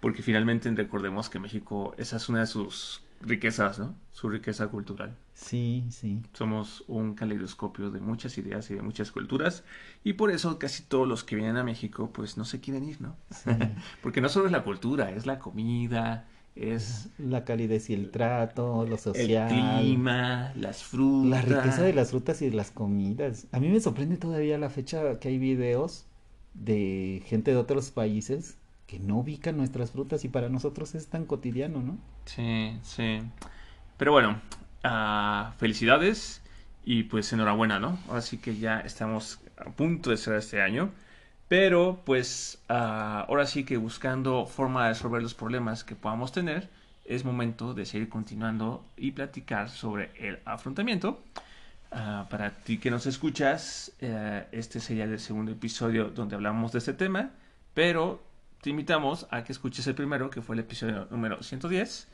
Porque 0.00 0.22
finalmente 0.22 0.70
recordemos 0.70 1.28
que 1.28 1.38
México, 1.40 1.94
esa 1.98 2.16
es 2.16 2.28
una 2.28 2.40
de 2.40 2.46
sus 2.46 3.02
riquezas, 3.20 3.78
¿no? 3.78 3.94
Su 4.12 4.28
riqueza 4.28 4.68
cultural. 4.68 5.16
Sí, 5.34 5.84
sí. 5.90 6.20
Somos 6.32 6.84
un 6.88 7.14
caleidoscopio 7.14 7.90
de 7.90 8.00
muchas 8.00 8.38
ideas 8.38 8.70
y 8.70 8.74
de 8.74 8.82
muchas 8.82 9.10
culturas 9.12 9.64
y 10.04 10.14
por 10.14 10.30
eso 10.30 10.58
casi 10.58 10.82
todos 10.84 11.06
los 11.08 11.24
que 11.24 11.36
vienen 11.36 11.56
a 11.56 11.64
México 11.64 12.10
pues 12.12 12.36
no 12.36 12.44
se 12.44 12.60
quieren 12.60 12.84
ir, 12.84 13.00
¿no? 13.00 13.16
sí. 13.30 13.50
Porque 14.02 14.20
no 14.20 14.28
solo 14.28 14.46
es 14.46 14.52
la 14.52 14.64
cultura, 14.64 15.10
es 15.10 15.26
la 15.26 15.38
comida, 15.38 16.28
es 16.56 17.08
La 17.18 17.44
calidez 17.44 17.90
y 17.90 17.94
el 17.94 18.10
trato, 18.10 18.84
lo 18.86 18.94
el 18.94 18.98
social. 19.00 19.48
clima, 19.48 20.52
las 20.56 20.82
frutas. 20.82 21.30
La 21.30 21.42
riqueza 21.42 21.82
de 21.82 21.92
las 21.94 22.10
frutas 22.10 22.42
y 22.42 22.50
de 22.50 22.56
las 22.56 22.70
comidas. 22.70 23.46
A 23.52 23.60
mí 23.60 23.68
me 23.68 23.80
sorprende 23.80 24.16
todavía 24.16 24.58
la 24.58 24.70
fecha 24.70 25.18
que 25.20 25.28
hay 25.28 25.38
videos 25.38 26.06
de 26.54 27.22
gente 27.26 27.52
de 27.52 27.56
otros 27.56 27.90
países 27.90 28.57
que 28.88 28.98
no 28.98 29.18
ubican 29.18 29.58
nuestras 29.58 29.92
frutas 29.92 30.24
y 30.24 30.28
para 30.28 30.48
nosotros 30.48 30.94
es 30.94 31.08
tan 31.08 31.26
cotidiano, 31.26 31.82
¿no? 31.82 31.98
Sí, 32.24 32.76
sí. 32.82 33.20
Pero 33.98 34.12
bueno, 34.12 34.40
ah, 34.82 35.52
felicidades 35.58 36.40
y 36.84 37.02
pues 37.02 37.30
enhorabuena, 37.34 37.78
¿no? 37.78 37.98
Así 38.10 38.38
que 38.38 38.56
ya 38.56 38.80
estamos 38.80 39.40
a 39.58 39.70
punto 39.70 40.08
de 40.10 40.16
cerrar 40.16 40.38
este 40.38 40.62
año. 40.62 40.90
Pero 41.48 42.00
pues 42.06 42.62
ah, 42.70 43.26
ahora 43.28 43.44
sí 43.44 43.64
que 43.64 43.76
buscando 43.76 44.46
forma 44.46 44.84
de 44.84 44.94
resolver 44.94 45.22
los 45.22 45.34
problemas 45.34 45.84
que 45.84 45.94
podamos 45.94 46.32
tener, 46.32 46.70
es 47.04 47.26
momento 47.26 47.74
de 47.74 47.84
seguir 47.84 48.08
continuando 48.08 48.86
y 48.96 49.12
platicar 49.12 49.68
sobre 49.68 50.12
el 50.18 50.38
afrontamiento. 50.46 51.22
Ah, 51.90 52.26
para 52.30 52.52
ti 52.52 52.78
que 52.78 52.90
nos 52.90 53.06
escuchas, 53.06 53.92
eh, 54.00 54.46
este 54.52 54.80
sería 54.80 55.04
el 55.04 55.20
segundo 55.20 55.52
episodio 55.52 56.08
donde 56.08 56.36
hablamos 56.36 56.72
de 56.72 56.78
este 56.78 56.94
tema, 56.94 57.32
pero 57.74 58.27
te 58.60 58.70
invitamos 58.70 59.26
a 59.30 59.44
que 59.44 59.52
escuches 59.52 59.86
el 59.86 59.94
primero, 59.94 60.30
que 60.30 60.42
fue 60.42 60.56
el 60.56 60.60
episodio 60.60 61.06
número 61.10 61.42
110, 61.42 62.08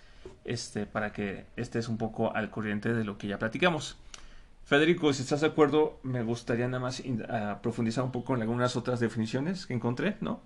este, 0.44 0.86
para 0.86 1.12
que 1.12 1.46
estés 1.56 1.88
un 1.88 1.96
poco 1.96 2.34
al 2.34 2.50
corriente 2.50 2.92
de 2.92 3.04
lo 3.04 3.16
que 3.16 3.28
ya 3.28 3.38
platicamos. 3.38 3.96
Federico, 4.64 5.12
si 5.12 5.22
estás 5.22 5.42
de 5.42 5.48
acuerdo, 5.48 6.00
me 6.02 6.22
gustaría 6.22 6.66
nada 6.66 6.80
más 6.80 7.02
ah, 7.28 7.58
profundizar 7.62 8.04
un 8.04 8.12
poco 8.12 8.34
en 8.34 8.42
algunas 8.42 8.76
otras 8.76 9.00
definiciones 9.00 9.66
que 9.66 9.74
encontré, 9.74 10.16
¿no? 10.20 10.40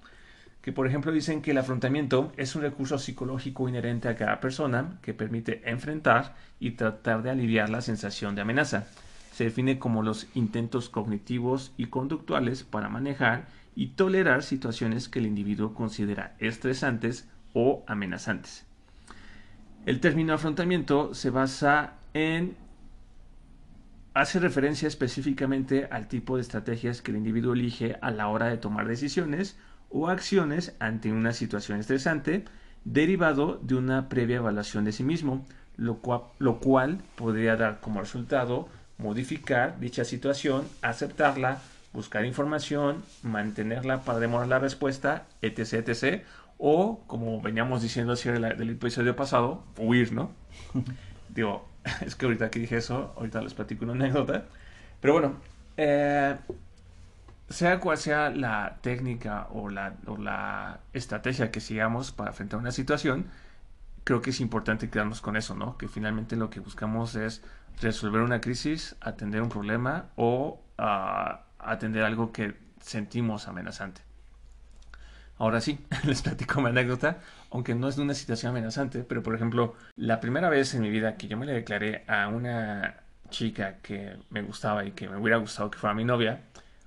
Que 0.61 0.73
por 0.73 0.89
ejemplo 0.89 1.13
dicen 1.13 1.41
que 1.41 1.53
el 1.53 1.59
afrontamiento 1.59 2.33
es 2.37 2.57
un 2.57 2.63
recurso 2.63 2.99
psicológico 2.99 3.69
inherente 3.69 4.09
a 4.09 4.17
cada 4.17 4.41
persona 4.41 4.99
que 5.03 5.15
permite 5.15 5.63
enfrentar 5.71 6.35
y 6.59 6.73
tratar 6.73 7.23
de 7.23 7.31
aliviar 7.31 7.71
la 7.71 7.81
sensación 7.81 8.35
de 8.35 8.43
amenaza. 8.43 8.89
Se 9.33 9.45
define 9.45 9.79
como 9.79 10.03
los 10.03 10.27
intentos 10.35 10.89
cognitivos 10.89 11.73
y 11.77 11.87
conductuales 11.87 12.65
para 12.65 12.89
manejar 12.89 13.47
y 13.79 13.91
tolerar 13.91 14.43
situaciones 14.43 15.09
que 15.09 15.21
el 15.21 15.27
individuo 15.27 15.73
considera 15.73 16.35
estresantes 16.41 17.29
o 17.55 17.85
amenazantes. 17.87 18.67
El 19.87 20.01
término 20.01 20.35
afrontamiento 20.35 21.15
se 21.15 21.31
basa 21.31 21.93
en 22.13 22.57
hace 24.15 24.41
referencia 24.41 24.89
específicamente 24.89 25.87
al 25.93 26.09
tipo 26.09 26.35
de 26.35 26.43
estrategias 26.43 27.03
que 27.03 27.13
el 27.13 27.19
individuo 27.19 27.53
elige 27.53 27.99
a 28.03 28.11
la 28.11 28.27
hora 28.27 28.47
de 28.47 28.57
tomar 28.57 28.89
decisiones 28.89 29.57
o 29.91 30.09
acciones 30.09 30.75
ante 30.81 31.13
una 31.13 31.33
situación 31.33 31.79
estresante 31.79 32.47
derivado 32.85 33.61
de 33.63 33.77
una 33.77 34.09
previa 34.09 34.39
evaluación 34.39 34.87
de 34.87 34.91
sí 34.91 35.05
mismo, 35.05 35.47
lo 35.77 35.99
cual, 35.99 36.23
lo 36.41 36.59
cual 36.59 36.99
podría 37.15 37.55
dar 37.55 37.79
como 37.79 38.01
resultado 38.01 38.69
modificar 38.99 39.79
dicha 39.79 40.05
situación, 40.05 40.65
aceptarla, 40.83 41.61
buscar 41.93 42.25
información, 42.25 43.03
mantenerla 43.23 44.03
para 44.03 44.19
demorar 44.19 44.49
la 44.49 44.59
respuesta, 44.59 45.27
etc, 45.43 45.89
etc, 45.89 46.25
o 46.59 47.01
como 47.07 47.41
veníamos 47.41 47.83
diciendo 47.83 48.13
así 48.13 48.29
del 48.29 48.57
del 48.57 48.71
episodio 48.71 49.17
pasado, 49.17 49.65
huir, 49.79 50.13
¿no? 50.13 50.31
Digo, 51.29 51.69
es 52.01 52.15
que 52.15 52.27
ahorita 52.27 52.51
que 52.51 52.61
dije 52.61 52.77
eso, 52.77 53.13
ahorita 53.17 53.41
les 53.43 53.55
platico 53.55 53.85
una 53.85 53.95
anécdota. 53.95 54.45
Pero 55.01 55.15
bueno, 55.15 55.37
eh, 55.77 56.37
sea 57.49 57.81
cual 57.81 57.99
sea 57.99 58.31
la 58.31 58.79
técnica 58.83 59.49
o 59.51 59.69
la, 59.69 59.95
o 60.07 60.17
la 60.17 60.81
estrategia 60.93 61.51
que 61.51 61.61
sigamos 61.61 62.13
para 62.13 62.31
enfrentar 62.31 62.59
una 62.59 62.73
situación, 62.73 63.27
creo 64.05 64.23
que 64.23 64.31
es 64.31 64.41
importante 64.41 64.91
quedarnos 64.91 65.21
con 65.21 65.37
eso, 65.37 65.55
¿no? 65.55 65.79
Que 65.79 65.89
finalmente 65.89 66.37
lo 66.37 66.51
que 66.51 66.61
buscamos 66.61 67.15
es 67.15 67.43
resolver 67.81 68.23
una 68.23 68.41
crisis, 68.41 68.97
atender 69.01 69.43
un 69.43 69.49
problema 69.49 70.07
o 70.17 70.61
ah, 70.79 71.45
atender 71.59 72.03
algo 72.05 72.33
que 72.33 72.55
sentimos 72.81 73.49
amenazante. 73.49 74.03
Ahora 75.39 75.61
sí, 75.61 75.79
les 76.05 76.23
platico 76.23 76.61
mi 76.61 76.69
anécdota, 76.69 77.19
aunque 77.51 77.75
no 77.75 77.89
es 77.89 77.97
de 77.97 78.03
una 78.03 78.15
situación 78.15 78.51
amenazante, 78.51 79.05
pero 79.05 79.23
por 79.23 79.35
ejemplo, 79.35 79.75
la 79.97 80.21
primera 80.21 80.49
vez 80.49 80.75
en 80.75 80.83
mi 80.83 80.91
vida 80.91 81.17
que 81.17 81.29
yo 81.29 81.37
me 81.37 81.47
le 81.47 81.53
declaré 81.53 82.05
a 82.09 82.29
una 82.29 82.97
chica 83.31 83.79
que 83.83 84.17
me 84.31 84.43
gustaba 84.43 84.85
y 84.85 84.93
que 84.93 85.09
me 85.09 85.17
hubiera 85.17 85.37
gustado 85.39 85.71
que 85.71 85.79
fuera 85.79 85.95
mi 85.95 86.05
novia, 86.05 86.43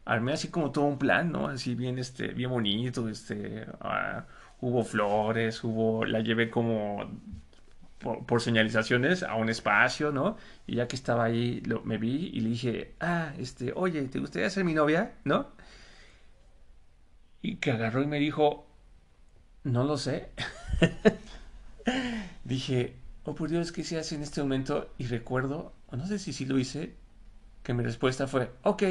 armé 0.06 0.34
así 0.34 0.50
como 0.50 0.72
todo 0.72 0.86
un 0.86 0.98
plan, 0.98 1.32
¿no? 1.32 1.48
Así 1.48 1.76
bien, 1.76 2.00
este, 2.00 2.30
bien 2.30 2.50
bonito, 2.50 3.08
este, 3.10 3.66
ah, 3.82 4.26
hubo 4.60 4.84
flores, 4.84 5.64
hubo, 5.64 6.06
la 6.06 6.20
llevé 6.22 6.50
como 6.50 7.10
por, 8.02 8.42
señalizaciones 8.42 9.24
a 9.24 9.36
un 9.36 9.50
espacio, 9.50 10.12
¿no? 10.12 10.38
Y 10.68 10.76
ya 10.76 10.88
que 10.88 10.96
estaba 10.96 11.26
ahí, 11.26 11.62
me 11.84 11.98
vi 11.98 12.32
y 12.34 12.40
le 12.42 12.50
dije, 12.50 12.96
ah, 13.00 13.34
este, 13.38 13.74
oye, 13.76 14.02
¿te 14.04 14.20
gustaría 14.20 14.50
ser 14.50 14.64
mi 14.64 14.74
novia? 14.74 15.14
¿No? 15.24 15.48
Y 17.42 17.56
que 17.58 17.72
agarró 17.72 18.04
y 18.04 18.08
me 18.08 18.20
dijo, 18.20 18.68
no 19.64 19.84
lo 19.84 19.98
sé. 19.98 20.30
dije, 22.44 22.96
oh 23.24 23.36
por 23.36 23.50
Dios, 23.50 23.72
¿qué 23.72 23.84
se 23.84 23.98
hace 23.98 24.16
en 24.16 24.24
este 24.24 24.42
momento? 24.42 24.94
Y 24.98 25.06
recuerdo, 25.06 25.74
o 25.88 25.96
no 25.96 26.06
sé 26.06 26.20
si 26.20 26.34
sí 26.34 26.46
lo 26.46 26.60
hice, 26.60 26.96
que 27.64 27.74
mi 27.74 27.84
respuesta 27.84 28.28
fue, 28.28 28.52
ok, 28.64 28.84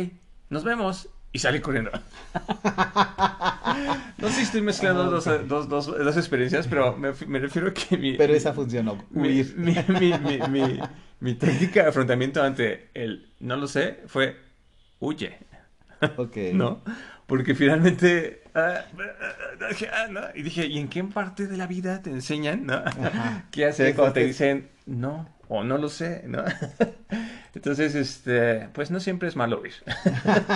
nos 0.49 0.65
vemos. 0.65 1.09
Y 1.33 1.39
salí 1.39 1.61
corriendo. 1.61 1.93
no 4.19 4.29
sé 4.29 4.35
si 4.35 4.43
estoy 4.43 4.63
mezclando 4.63 5.05
dos, 5.05 5.27
dos, 5.47 5.69
dos, 5.69 6.17
experiencias, 6.17 6.67
pero 6.67 6.97
me, 6.97 7.13
me, 7.27 7.39
refiero 7.39 7.69
a 7.69 7.75
que 7.75 7.97
mi... 7.97 8.17
Pero 8.17 8.35
esa 8.35 8.53
funcionó. 8.53 8.99
Mi, 9.11 9.45
mi, 9.57 9.77
mi, 10.49 10.81
mi, 11.21 11.35
técnica 11.35 11.83
de 11.83 11.89
afrontamiento 11.89 12.43
ante 12.43 12.91
el 12.95 13.29
no 13.39 13.57
lo 13.57 13.69
sé 13.69 14.01
fue 14.07 14.37
huye. 14.99 15.39
Ok. 16.17 16.37
¿No? 16.55 16.83
Porque 17.27 17.55
finalmente... 17.55 18.43
Ah, 18.55 18.85
ah, 19.93 20.33
y 20.35 20.43
dije, 20.43 20.67
¿y 20.67 20.79
en 20.79 20.89
qué 20.89 21.05
parte 21.05 21.47
de 21.47 21.57
la 21.57 21.69
vida 21.69 22.03
te 22.03 22.11
enseñan? 22.11 22.67
¿no? 22.67 22.83
¿Qué 23.53 23.67
hacer 23.67 23.95
cuando 23.95 24.15
te 24.15 24.25
dicen 24.25 24.69
no? 24.87 25.29
O 25.47 25.63
no 25.63 25.79
lo 25.79 25.89
sé, 25.89 26.25
¿no? 26.27 26.43
Entonces, 27.61 27.95
este, 27.95 28.71
pues 28.73 28.91
no 28.91 29.01
siempre 29.01 29.29
es 29.29 29.37
malo 29.37 29.61
oír. 29.61 29.75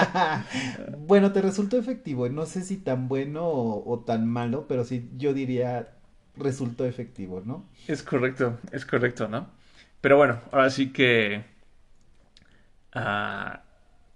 bueno, 1.00 1.32
te 1.32 1.42
resultó 1.42 1.76
efectivo. 1.76 2.30
No 2.30 2.46
sé 2.46 2.62
si 2.62 2.78
tan 2.78 3.08
bueno 3.08 3.46
o, 3.46 4.02
tan 4.06 4.26
malo, 4.26 4.66
pero 4.66 4.84
sí 4.84 5.10
yo 5.18 5.34
diría 5.34 5.90
resultó 6.34 6.86
efectivo, 6.86 7.42
¿no? 7.44 7.68
Es 7.88 8.02
correcto, 8.02 8.58
es 8.72 8.86
correcto, 8.86 9.28
¿no? 9.28 9.50
Pero 10.00 10.16
bueno, 10.16 10.40
ahora 10.50 10.70
sí 10.70 10.94
que... 10.94 11.44
Uh, 12.96 13.58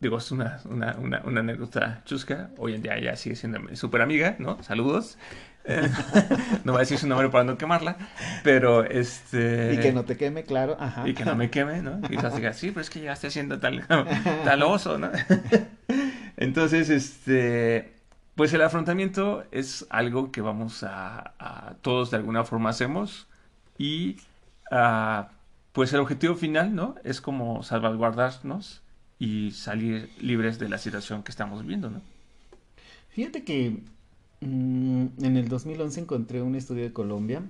digo, 0.01 0.17
es 0.17 0.33
una, 0.33 0.59
una, 0.65 0.97
una, 0.97 1.21
una, 1.27 1.41
anécdota 1.41 2.01
chusca. 2.07 2.53
Hoy 2.57 2.73
en 2.73 2.81
día 2.81 2.99
ya 2.99 3.17
sigue 3.17 3.37
siendo 3.37 3.61
mi 3.61 3.77
súper 3.77 4.01
amiga, 4.01 4.37
¿no? 4.39 4.63
Saludos. 4.63 5.19
no 6.65 6.73
voy 6.73 6.79
a 6.79 6.81
decir 6.81 6.99
su 6.99 7.07
nombre 7.07 7.29
para 7.29 7.45
no 7.45 7.59
quemarla, 7.59 7.97
pero 8.43 8.85
este... 8.85 9.75
Y 9.75 9.79
que 9.79 9.93
no 9.93 10.05
te 10.05 10.17
queme, 10.17 10.45
claro. 10.45 10.77
Ajá. 10.81 11.09
Y 11.09 11.15
que 11.15 11.25
no 11.25 11.37
me 11.37 11.51
queme, 11.51 11.83
¿no? 11.83 12.01
Y 12.05 12.17
quizás 12.17 12.35
diga, 12.35 12.53
sí, 12.53 12.69
pero 12.69 12.81
es 12.81 12.91
que 12.91 13.01
llegaste 13.01 13.27
haciendo 13.27 13.59
tal, 13.59 13.87
tal 14.45 14.63
oso, 14.63 14.99
¿no? 14.99 15.11
Entonces, 16.37 16.91
este... 16.91 17.95
Pues 18.35 18.53
el 18.53 18.63
afrontamiento 18.63 19.45
es 19.51 19.85
algo 19.91 20.31
que 20.31 20.41
vamos 20.41 20.85
a, 20.85 21.35
a 21.41 21.75
todos 21.83 22.13
de 22.13 22.19
alguna 22.19 22.45
forma 22.45 22.71
hacemos 22.71 23.27
y 23.79 24.17
uh, 24.71 25.25
pues 25.73 25.93
el 25.93 26.01
objetivo 26.01 26.35
final, 26.35 26.75
¿no? 26.75 26.95
Es 27.05 27.21
como 27.21 27.63
salvaguardarnos 27.63 28.83
y 29.19 29.51
salir 29.53 30.11
libres 30.21 30.59
de 30.59 30.69
la 30.69 30.79
situación 30.79 31.23
que 31.23 31.33
estamos 31.33 31.63
viviendo, 31.63 31.91
¿no? 31.91 32.01
Fíjate 33.11 33.45
que 33.45 33.79
Mm, 34.41 35.07
en 35.23 35.37
el 35.37 35.49
2011 35.49 36.01
encontré 36.01 36.43
un 36.43 36.55
estudio 36.55 36.85
de 36.85 36.93
Colombia 36.93 37.43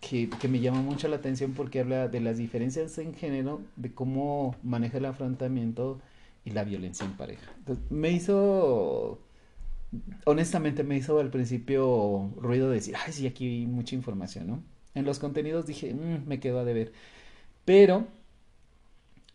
que, 0.00 0.28
me 0.48 0.60
llama 0.60 0.82
mucho 0.82 1.06
la 1.08 1.16
atención 1.16 1.52
porque 1.52 1.80
habla 1.80 2.08
de 2.08 2.20
las 2.20 2.36
diferencias 2.36 2.98
en 2.98 3.14
género, 3.14 3.62
de 3.76 3.92
cómo 3.94 4.56
maneja 4.64 4.98
el 4.98 5.04
afrontamiento 5.06 6.00
y 6.44 6.50
la 6.50 6.64
violencia 6.64 7.06
en 7.06 7.12
pareja. 7.12 7.52
me 7.90 8.10
hizo, 8.10 9.20
honestamente 10.24 10.82
me 10.84 10.96
hizo 10.96 11.20
al 11.20 11.30
principio 11.30 12.30
ruido 12.36 12.70
decir, 12.70 12.96
ay, 13.06 13.12
sí, 13.12 13.26
aquí 13.26 13.46
hay 13.46 13.66
mucha 13.66 13.94
información, 13.94 14.46
¿no? 14.48 14.62
En 14.94 15.04
los 15.04 15.18
contenidos 15.20 15.66
dije, 15.66 15.94
mm, 15.94 16.26
me 16.26 16.40
quedo 16.40 16.58
a 16.60 16.64
deber. 16.64 16.92
Pero, 17.64 18.06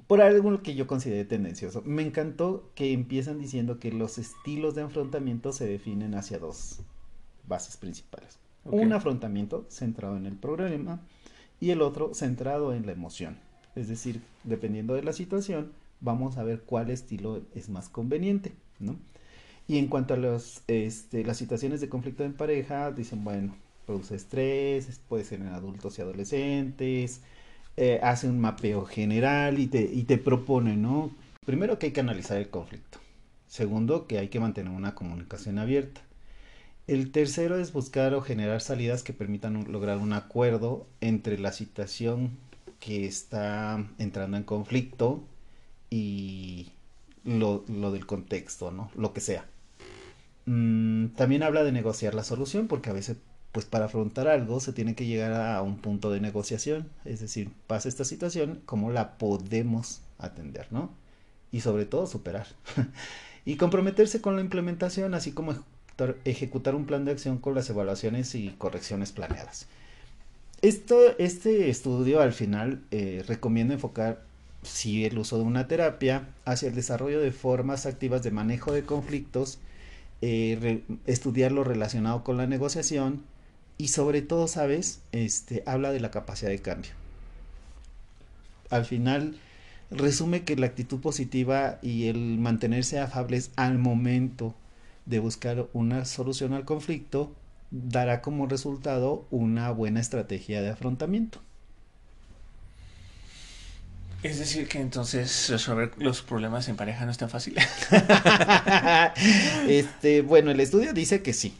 por 0.07 0.21
algo 0.21 0.61
que 0.61 0.75
yo 0.75 0.87
consideré 0.87 1.25
tendencioso, 1.25 1.81
me 1.85 2.03
encantó 2.03 2.71
que 2.75 2.93
empiezan 2.93 3.39
diciendo 3.39 3.79
que 3.79 3.91
los 3.91 4.17
estilos 4.17 4.75
de 4.75 4.83
afrontamiento 4.83 5.53
se 5.53 5.65
definen 5.67 6.15
hacia 6.15 6.39
dos 6.39 6.81
bases 7.47 7.77
principales. 7.77 8.37
Un 8.65 8.91
afrontamiento 8.91 9.65
centrado 9.69 10.17
en 10.17 10.25
el 10.25 10.35
problema 10.35 10.99
y 11.59 11.71
el 11.71 11.81
otro 11.81 12.13
centrado 12.13 12.73
en 12.73 12.85
la 12.85 12.91
emoción. 12.91 13.37
Es 13.75 13.87
decir, 13.87 14.21
dependiendo 14.43 14.93
de 14.93 15.03
la 15.03 15.13
situación, 15.13 15.71
vamos 16.01 16.37
a 16.37 16.43
ver 16.43 16.61
cuál 16.61 16.89
estilo 16.89 17.41
es 17.55 17.69
más 17.69 17.89
conveniente, 17.89 18.53
¿no? 18.79 18.97
Y 19.67 19.77
en 19.77 19.87
cuanto 19.87 20.13
a 20.13 20.17
los, 20.17 20.61
este, 20.67 21.23
las 21.23 21.37
situaciones 21.37 21.81
de 21.81 21.89
conflicto 21.89 22.23
en 22.23 22.33
pareja, 22.33 22.91
dicen, 22.91 23.23
bueno, 23.23 23.53
produce 23.85 24.15
estrés, 24.15 25.01
puede 25.07 25.23
ser 25.23 25.41
en 25.41 25.47
adultos 25.47 25.97
y 25.97 26.01
adolescentes, 26.01 27.21
eh, 27.75 27.99
hace 28.01 28.27
un 28.27 28.39
mapeo 28.39 28.85
general 28.85 29.59
y 29.59 29.67
te, 29.67 29.81
y 29.81 30.03
te 30.03 30.17
propone, 30.17 30.75
¿no? 30.75 31.11
Primero 31.45 31.77
que 31.79 31.87
hay 31.87 31.91
que 31.91 31.99
analizar 31.99 32.37
el 32.37 32.49
conflicto. 32.49 32.99
Segundo, 33.47 34.07
que 34.07 34.19
hay 34.19 34.29
que 34.29 34.39
mantener 34.39 34.71
una 34.71 34.95
comunicación 34.95 35.59
abierta. 35.59 36.01
El 36.87 37.11
tercero 37.11 37.59
es 37.59 37.73
buscar 37.73 38.13
o 38.13 38.21
generar 38.21 38.61
salidas 38.61 39.03
que 39.03 39.11
permitan 39.11 39.69
lograr 39.71 39.97
un 39.97 40.13
acuerdo 40.13 40.87
entre 41.01 41.37
la 41.37 41.51
situación 41.51 42.37
que 42.79 43.05
está 43.05 43.85
entrando 43.97 44.37
en 44.37 44.43
conflicto 44.43 45.21
y 45.89 46.71
lo, 47.25 47.65
del 47.67 48.05
contexto, 48.05 48.71
¿no? 48.71 48.89
Lo 48.95 49.11
que 49.11 49.19
sea. 49.19 49.45
Mm, 50.45 51.07
también 51.07 51.43
habla 51.43 51.65
de 51.65 51.73
negociar 51.73 52.15
la 52.15 52.23
solución 52.23 52.67
porque 52.69 52.89
a 52.89 52.93
veces, 52.93 53.17
pues 53.51 53.65
para 53.65 53.85
afrontar 53.85 54.29
algo 54.29 54.61
se 54.61 54.71
tiene 54.71 54.95
que 54.95 55.05
llegar 55.05 55.33
a 55.33 55.61
un 55.61 55.79
punto 55.79 56.09
de 56.09 56.21
negociación. 56.21 56.89
Es 57.03 57.19
decir, 57.19 57.51
pasa 57.67 57.89
esta 57.89 58.05
situación, 58.05 58.61
¿cómo 58.65 58.91
la 58.91 59.17
podemos 59.17 59.99
atender, 60.19 60.67
¿no? 60.71 60.91
Y 61.51 61.59
sobre 61.59 61.85
todo 61.85 62.07
superar. 62.07 62.47
y 63.45 63.57
comprometerse 63.57 64.21
con 64.21 64.37
la 64.37 64.41
implementación, 64.41 65.13
así 65.13 65.33
como 65.33 65.53
ejecutar, 66.25 66.75
un 66.75 66.85
plan 66.85 67.05
de 67.05 67.11
acción 67.11 67.37
con 67.37 67.55
las 67.55 67.69
evaluaciones 67.69 68.35
y 68.35 68.49
correcciones 68.57 69.11
planeadas. 69.11 69.67
Esto, 70.61 70.97
este 71.17 71.69
estudio 71.69 72.21
al 72.21 72.33
final 72.33 72.81
eh, 72.91 73.23
recomienda 73.27 73.75
enfocar 73.75 74.21
sí 74.63 75.05
el 75.05 75.17
uso 75.17 75.37
de 75.37 75.43
una 75.43 75.67
terapia 75.67 76.29
hacia 76.45 76.69
el 76.69 76.75
desarrollo 76.75 77.19
de 77.19 77.31
formas 77.31 77.85
activas 77.85 78.23
de 78.23 78.31
manejo 78.31 78.71
de 78.71 78.83
conflictos, 78.83 79.59
eh, 80.21 80.81
estudiar 81.05 81.51
lo 81.51 81.63
relacionado 81.63 82.23
con 82.23 82.37
la 82.37 82.47
negociación 82.47 83.23
y 83.77 83.89
sobre 83.89 84.21
todo, 84.21 84.47
sabes, 84.47 85.01
este, 85.11 85.63
habla 85.65 85.91
de 85.91 85.99
la 85.99 86.11
capacidad 86.11 86.49
de 86.49 86.59
cambio. 86.59 86.91
Al 88.69 88.85
final 88.85 89.37
resume 89.91 90.43
que 90.43 90.55
la 90.55 90.65
actitud 90.65 90.99
positiva 90.99 91.79
y 91.81 92.07
el 92.07 92.39
mantenerse 92.39 92.99
afables 92.99 93.51
al 93.55 93.77
momento 93.77 94.55
de 95.07 95.19
buscar 95.19 95.67
una 95.73 96.05
solución 96.05 96.53
al 96.53 96.65
conflicto 96.65 97.33
dará 97.71 98.21
como 98.21 98.45
resultado 98.45 99.25
una 99.31 99.71
buena 99.71 99.99
estrategia 99.99 100.61
de 100.61 100.69
afrontamiento. 100.69 101.41
Es 104.23 104.39
decir, 104.39 104.67
que 104.67 104.79
entonces 104.79 105.47
resolver 105.49 105.91
los 105.97 106.21
problemas 106.21 106.67
en 106.67 106.75
pareja 106.75 107.05
no 107.05 107.11
es 107.11 107.17
tan 107.17 107.29
fácil. 107.29 107.55
este, 109.67 110.21
bueno, 110.21 110.51
el 110.51 110.59
estudio 110.59 110.91
dice 110.91 111.21
que 111.21 111.33
sí. 111.33 111.53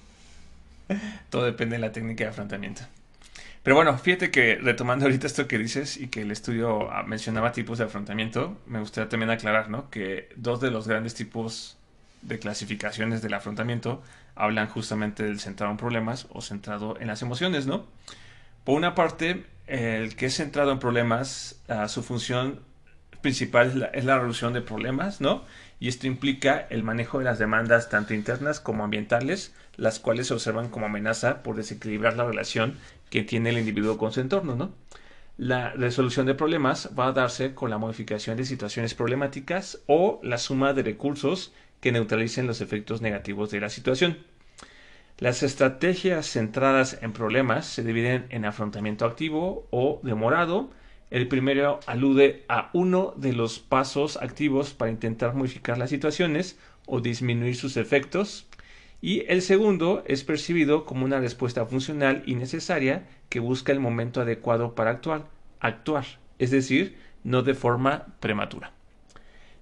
Todo 1.30 1.46
depende 1.46 1.76
de 1.76 1.82
la 1.82 1.92
técnica 1.92 2.26
de 2.26 2.32
afrontamiento. 2.32 2.82
Pero 3.64 3.76
bueno, 3.76 3.98
fíjate 3.98 4.32
que 4.32 4.56
retomando 4.56 5.06
ahorita 5.06 5.28
esto 5.28 5.48
que 5.48 5.58
dices 5.58 5.98
y 5.98 6.08
que 6.08 6.22
el 6.22 6.32
estudio 6.32 6.92
ah, 6.92 7.04
mencionaba 7.04 7.52
tipos 7.52 7.78
de 7.78 7.84
afrontamiento, 7.84 8.58
me 8.66 8.80
gustaría 8.80 9.10
también 9.10 9.30
aclarar, 9.30 9.70
¿no? 9.70 9.90
Que 9.90 10.30
dos 10.36 10.60
de 10.60 10.72
los 10.72 10.88
grandes 10.88 11.14
tipos 11.14 11.77
de 12.28 12.40
clasificaciones 12.40 13.22
del 13.22 13.34
afrontamiento 13.34 14.04
hablan 14.36 14.68
justamente 14.68 15.24
del 15.24 15.40
centrado 15.40 15.72
en 15.72 15.78
problemas 15.78 16.28
o 16.30 16.42
centrado 16.42 17.00
en 17.00 17.08
las 17.08 17.22
emociones, 17.22 17.66
¿no? 17.66 17.88
Por 18.64 18.76
una 18.76 18.96
parte, 18.96 19.46
el 19.66 20.16
que 20.16 20.28
es 20.28 20.36
centrado 20.36 20.72
en 20.72 20.80
problemas, 20.80 21.62
ah, 21.70 21.88
su 21.88 22.04
función 22.04 22.62
principal 23.22 23.68
es 23.68 23.76
la, 23.76 23.86
es 23.88 24.06
la, 24.06 24.16
resolución 24.16 24.54
de 24.54 24.62
problemas, 24.62 25.22
¿no? 25.22 25.44
Y 25.80 25.88
esto 25.88 26.08
implica 26.08 26.68
el 26.70 26.84
manejo 26.84 27.20
de 27.20 27.26
las 27.26 27.40
demandas 27.40 27.90
tanto 27.90 28.14
internas 28.14 28.60
como 28.60 28.84
ambientales, 28.84 29.54
las 29.76 30.00
cuales 30.00 30.28
se 30.28 30.34
observan 30.34 30.70
como 30.70 30.86
amenaza 30.86 31.44
por 31.44 31.56
desequilibrar 31.56 32.18
la 32.18 32.26
relación 32.26 32.78
que 33.10 33.24
tiene 33.24 33.52
el 33.52 33.58
individuo 33.58 33.98
con 33.98 34.12
su 34.12 34.20
entorno, 34.20 34.56
¿no? 34.56 34.74
La 35.38 35.70
resolución 35.70 36.26
de 36.26 36.34
problemas 36.34 36.90
va 36.98 37.08
a 37.08 37.12
darse 37.12 37.54
con 37.54 37.70
la 37.70 37.78
modificación 37.78 38.38
de 38.38 38.46
situaciones 38.46 38.96
problemáticas 38.96 39.80
o 39.86 40.20
la 40.24 40.40
suma 40.40 40.74
de 40.74 40.82
recursos 40.82 41.54
que 41.88 41.94
neutralicen 41.94 42.48
los 42.48 42.60
efectos 42.60 43.02
negativos 43.02 43.50
de 43.50 43.62
la 43.62 43.70
situación. 43.70 44.18
Las 45.20 45.42
estrategias 45.42 46.30
centradas 46.30 47.00
en 47.02 47.14
problemas 47.14 47.66
se 47.66 47.82
dividen 47.82 48.26
en 48.28 48.44
afrontamiento 48.44 49.06
activo 49.06 49.70
o 49.70 50.02
demorado. 50.04 50.70
El 51.12 51.30
primero 51.30 51.80
alude 51.86 52.44
a 52.50 52.72
uno 52.74 53.14
de 53.16 53.32
los 53.32 53.60
pasos 53.60 54.18
activos 54.18 54.74
para 54.74 54.92
intentar 54.92 55.34
modificar 55.34 55.78
las 55.78 55.90
situaciones 55.92 56.60
o 56.88 57.00
disminuir 57.00 57.56
sus 57.56 57.78
efectos. 57.78 58.48
Y 59.00 59.24
el 59.30 59.42
segundo 59.42 60.04
es 60.08 60.26
percibido 60.26 60.84
como 60.84 61.06
una 61.06 61.22
respuesta 61.22 61.66
funcional 61.68 62.22
y 62.26 62.36
necesaria 62.36 63.08
que 63.30 63.40
busca 63.40 63.72
el 63.72 63.80
momento 63.80 64.20
adecuado 64.20 64.76
para 64.76 64.92
actuar, 64.92 65.30
actuar, 65.62 66.04
es 66.38 66.52
decir, 66.52 66.98
no 67.24 67.44
de 67.44 67.54
forma 67.54 68.08
prematura. 68.20 68.74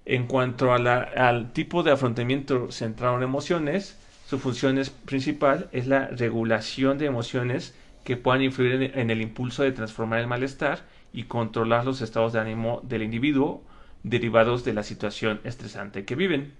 En 0.06 0.28
cuanto 0.28 0.72
al 0.72 1.52
tipo 1.52 1.82
de 1.82 1.90
afrontamiento 1.90 2.70
centrado 2.70 3.16
en 3.16 3.24
emociones, 3.24 3.98
su 4.26 4.38
función 4.38 4.80
principal 5.04 5.68
es 5.72 5.88
la 5.88 6.06
regulación 6.06 6.96
de 6.96 7.06
emociones 7.06 7.74
que 8.04 8.16
puedan 8.16 8.42
influir 8.42 8.92
en, 8.94 9.10
el 9.10 9.20
impulso 9.20 9.64
de 9.64 9.72
transformar 9.72 10.20
el 10.20 10.28
malestar 10.28 10.84
y 11.12 11.24
controlar 11.24 11.84
los 11.84 12.02
estados 12.02 12.32
de 12.32 12.38
ánimo 12.38 12.80
del 12.84 13.02
individuo 13.02 13.64
derivados 14.04 14.64
de 14.64 14.74
la 14.74 14.84
situación 14.84 15.40
estresante 15.42 16.04
que 16.04 16.14
viven. 16.14 16.54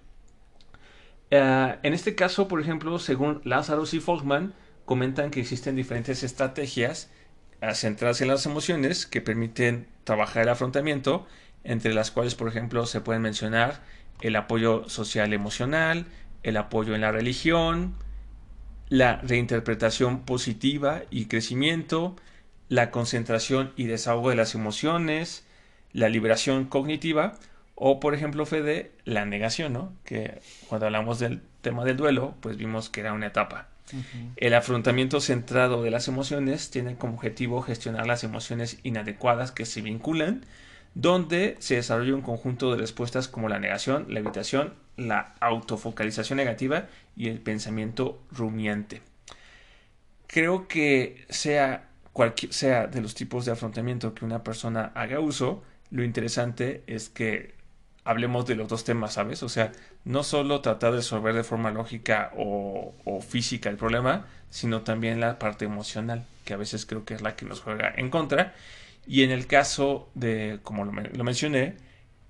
Eh, 1.30 1.76
en 1.84 1.94
este 1.94 2.16
caso, 2.16 2.48
por 2.48 2.60
ejemplo, 2.60 2.98
según 2.98 3.42
Lazarus 3.44 3.94
y 3.94 4.00
Folkman, 4.00 4.54
comentan 4.84 5.30
que 5.30 5.40
existen 5.40 5.76
diferentes 5.76 6.24
estrategias 6.24 7.12
centradas 7.74 8.20
en 8.20 8.28
las 8.28 8.46
emociones 8.46 9.06
que 9.06 9.20
permiten 9.20 9.86
trabajar 10.04 10.42
el 10.42 10.48
afrontamiento, 10.48 11.26
entre 11.66 11.94
las 11.94 12.10
cuales, 12.10 12.34
por 12.34 12.48
ejemplo, 12.48 12.86
se 12.86 13.00
pueden 13.00 13.22
mencionar 13.22 13.82
el 14.20 14.36
apoyo 14.36 14.88
social 14.88 15.32
emocional, 15.32 16.06
el 16.42 16.56
apoyo 16.56 16.94
en 16.94 17.02
la 17.02 17.12
religión, 17.12 17.94
la 18.88 19.16
reinterpretación 19.16 20.22
positiva 20.22 21.02
y 21.10 21.26
crecimiento, 21.26 22.16
la 22.68 22.90
concentración 22.90 23.72
y 23.76 23.84
desahogo 23.84 24.30
de 24.30 24.36
las 24.36 24.54
emociones, 24.54 25.44
la 25.92 26.08
liberación 26.08 26.64
cognitiva 26.66 27.38
o, 27.74 28.00
por 28.00 28.14
ejemplo, 28.14 28.46
Fede, 28.46 28.92
la 29.04 29.26
negación, 29.26 29.72
¿no? 29.74 29.92
Que 30.04 30.40
cuando 30.68 30.86
hablamos 30.86 31.18
del 31.18 31.42
tema 31.60 31.84
del 31.84 31.96
duelo, 31.96 32.34
pues 32.40 32.56
vimos 32.56 32.88
que 32.88 33.00
era 33.00 33.12
una 33.12 33.26
etapa. 33.26 33.68
El 34.36 34.54
afrontamiento 34.54 35.20
centrado 35.20 35.82
de 35.82 35.90
las 35.90 36.08
emociones 36.08 36.70
tiene 36.70 36.96
como 36.96 37.14
objetivo 37.14 37.62
gestionar 37.62 38.06
las 38.06 38.24
emociones 38.24 38.78
inadecuadas 38.82 39.52
que 39.52 39.64
se 39.64 39.80
vinculan, 39.80 40.44
donde 40.96 41.56
se 41.58 41.74
desarrolla 41.74 42.14
un 42.14 42.22
conjunto 42.22 42.72
de 42.72 42.78
respuestas 42.78 43.28
como 43.28 43.50
la 43.50 43.58
negación, 43.58 44.06
la 44.08 44.20
evitación, 44.20 44.72
la 44.96 45.34
autofocalización 45.40 46.38
negativa 46.38 46.86
y 47.14 47.28
el 47.28 47.38
pensamiento 47.38 48.18
rumiante. 48.32 49.02
Creo 50.26 50.68
que 50.68 51.26
sea, 51.28 51.90
cualquier, 52.14 52.54
sea 52.54 52.86
de 52.86 53.02
los 53.02 53.14
tipos 53.14 53.44
de 53.44 53.52
afrontamiento 53.52 54.14
que 54.14 54.24
una 54.24 54.42
persona 54.42 54.90
haga 54.94 55.20
uso, 55.20 55.62
lo 55.90 56.02
interesante 56.02 56.82
es 56.86 57.10
que 57.10 57.54
hablemos 58.04 58.46
de 58.46 58.54
los 58.54 58.66
dos 58.66 58.84
temas, 58.84 59.12
¿sabes? 59.12 59.42
O 59.42 59.50
sea, 59.50 59.72
no 60.06 60.22
solo 60.22 60.62
tratar 60.62 60.92
de 60.92 60.98
resolver 60.98 61.34
de 61.34 61.44
forma 61.44 61.70
lógica 61.72 62.32
o, 62.38 62.94
física 63.20 63.68
el 63.68 63.76
problema, 63.76 64.24
sino 64.48 64.80
también 64.80 65.20
la 65.20 65.38
parte 65.38 65.66
emocional, 65.66 66.24
que 66.46 66.54
a 66.54 66.56
veces 66.56 66.86
creo 66.86 67.04
que 67.04 67.12
es 67.12 67.20
la 67.20 67.36
que 67.36 67.44
nos 67.44 67.60
juega 67.60 67.92
en 67.94 68.08
contra. 68.08 68.54
Y 69.06 69.22
en 69.22 69.30
el 69.30 69.46
caso 69.46 70.10
de, 70.14 70.60
como 70.62 70.84
lo, 70.84 70.92
mencioné, 70.92 71.76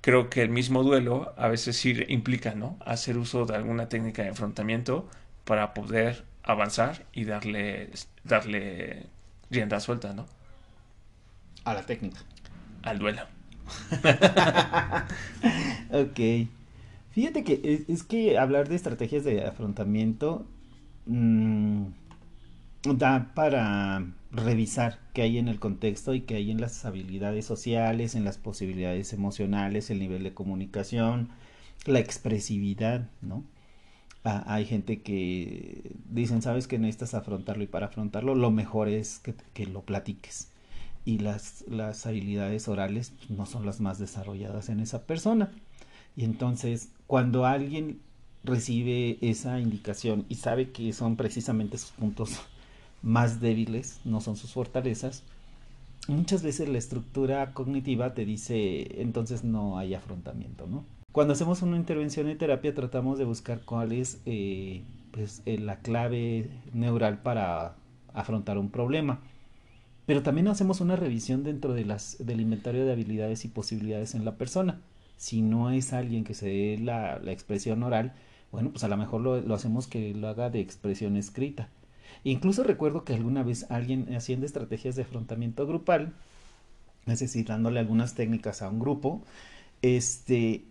creo 0.01 0.29
que 0.29 0.43
el 0.43 0.51
mismo 0.51 0.83
duelo 0.83 1.35
a 1.37 1.49
veces 1.49 1.77
sí 1.77 1.97
implica, 2.09 2.55
¿no? 2.55 2.77
Hacer 2.85 3.17
uso 3.17 3.47
de 3.47 3.57
alguna 3.57 3.89
técnica 3.89 4.23
de 4.23 4.29
enfrentamiento 4.29 5.09
para 5.45 5.75
poder 5.75 6.25
avanzar 6.43 7.07
y 7.13 7.25
darle, 7.25 7.91
darle 8.25 9.07
rienda 9.51 9.81
suelta, 9.81 10.13
¿no? 10.13 10.27
A 11.65 11.75
la 11.75 11.87
técnica. 11.87 12.19
Al 12.83 12.99
duelo. 12.99 13.23
ok. 15.93 16.49
Fíjate 17.11 17.45
que 17.45 17.85
es, 17.89 18.03
que 18.03 18.39
hablar 18.39 18.69
de 18.69 18.77
estrategias 18.77 19.25
de 19.25 19.45
afrontamiento 19.47 20.47
mm, 21.07 21.87
da 22.95 23.33
para 23.35 24.07
revisar 24.31 25.01
qué 25.13 25.23
hay 25.23 25.39
en 25.39 25.49
el 25.49 25.59
contexto 25.59 26.15
y 26.15 26.23
qué 26.23 26.37
hay 26.37 26.51
en 26.51 26.61
las 26.61 26.85
habilidades 26.85 27.47
sociales, 27.47 28.15
en 28.15 28.25
las 28.25 28.39
posibilidades 28.39 29.13
emocionales, 29.13 29.91
el 29.91 29.99
nivel 29.99 30.23
de 30.23 30.35
comunicación, 30.35 31.31
la 31.87 32.01
expresividad, 32.01 33.09
¿no? 33.23 33.45
hay 34.25 34.65
gente 34.65 35.03
que 35.03 35.93
dicen, 36.11 36.43
sabes 36.43 36.67
que 36.67 36.81
necesitas 36.81 37.15
afrontarlo 37.15 37.63
y 37.63 37.69
para 37.69 37.87
afrontarlo 37.87 38.35
lo 38.35 38.51
mejor 38.51 38.89
es 38.89 39.21
que, 39.21 39.37
que 39.55 39.67
lo 39.67 39.83
platiques 39.83 40.51
y 41.07 41.19
las, 41.19 41.65
las 41.69 42.05
habilidades 42.07 42.67
orales 42.67 43.13
pues, 43.17 43.31
no 43.31 43.47
son 43.47 43.65
las 43.65 43.81
más 43.81 43.99
desarrolladas 43.99 44.69
en 44.69 44.81
esa 44.81 45.07
persona. 45.07 45.53
Y 46.17 46.25
entonces, 46.25 46.91
cuando 47.07 47.47
alguien 47.47 48.01
recibe 48.43 49.19
esa 49.21 49.61
indicación 49.61 50.27
y 50.29 50.35
sabe 50.37 50.73
que 50.73 50.93
son 50.93 51.17
precisamente 51.17 51.79
sus 51.79 51.93
puntos 51.93 52.41
más 53.03 53.41
débiles, 53.41 54.01
no 54.05 54.21
son 54.21 54.37
sus 54.37 54.53
fortalezas, 54.53 55.23
muchas 56.09 56.43
veces 56.43 56.69
la 56.69 56.79
estructura 56.79 57.53
cognitiva 57.53 58.15
te 58.15 58.25
dice, 58.25 59.01
entonces 59.01 59.45
no 59.45 59.79
hay 59.79 59.95
afrontamiento, 59.95 60.67
¿no? 60.67 60.85
Cuando 61.13 61.33
hacemos 61.33 61.63
una 61.63 61.79
intervención 61.79 62.29
en 62.29 62.37
terapia 62.37 62.75
tratamos 62.75 63.19
de 63.19 63.25
buscar 63.25 63.63
cuál 63.65 63.93
es 63.93 64.21
eh, 64.27 64.83
pues, 65.13 65.41
eh, 65.47 65.59
la 65.59 65.77
clave 65.81 66.51
neural 66.75 67.23
para 67.23 67.75
afrontar 68.13 68.59
un 68.59 68.71
problema. 68.71 69.21
Pero 70.05 70.23
también 70.23 70.49
hacemos 70.49 70.81
una 70.81 70.95
revisión 70.95 71.43
dentro 71.43 71.75
de 71.75 71.85
las, 71.85 72.17
del 72.21 72.41
inventario 72.41 72.85
de 72.85 72.93
habilidades 72.93 73.45
y 73.45 73.49
posibilidades 73.49 74.15
en 74.15 74.25
la 74.25 74.37
persona. 74.37 74.81
Si 75.17 75.43
no 75.43 75.71
es 75.71 75.93
alguien 75.93 76.23
que 76.23 76.35
se 76.35 76.49
dé 76.49 76.79
la, 76.79 77.17
expresión 77.33 77.83
oral, 77.83 78.13
bueno, 78.53 78.71
pues 78.71 78.85
a 78.85 78.89
lo 78.89 78.97
mejor 78.97 79.21
lo, 79.23 79.55
hacemos 79.55 79.87
que 79.87 80.15
lo 80.15 80.29
haga 80.29 80.51
de 80.51 80.61
expresión 80.61 81.17
escrita. 81.17 81.71
Incluso 82.27 82.65
recuerdo 82.65 83.05
que 83.05 83.15
alguna 83.15 83.45
vez 83.45 83.67
alguien 83.71 84.13
haciendo 84.13 84.47
estrategias 84.47 84.97
de 84.97 85.03
afrontamiento 85.03 85.65
grupal, 85.65 86.13
es 87.07 87.21
decir, 87.21 87.47
dándole 87.47 87.79
algunas 87.79 88.15
técnicas 88.15 88.63
a 88.63 88.69
un 88.69 88.81
grupo, 88.81 89.23
este, 89.81 90.65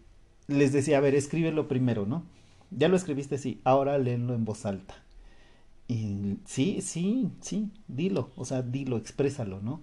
les 0.48 0.74
decía, 0.74 0.98
a 0.98 1.00
ver, 1.00 1.16
escríbelo 1.16 1.70
primero, 1.70 2.06
¿no? 2.06 2.24
Ya 2.72 2.90
lo 2.90 2.98
escribiste, 2.98 3.38
sí, 3.38 3.62
ahora 3.64 3.98
léelo 3.98 4.34
en 4.34 4.44
voz 4.44 4.66
alta. 4.66 4.96
Y 5.88 6.40
sí, 6.44 6.82
sí, 6.82 7.30
sí, 7.40 7.72
dilo, 7.88 8.32
o 8.36 8.44
sea, 8.44 8.62
dilo, 8.62 8.98
exprésalo, 8.98 9.62
¿no? 9.62 9.80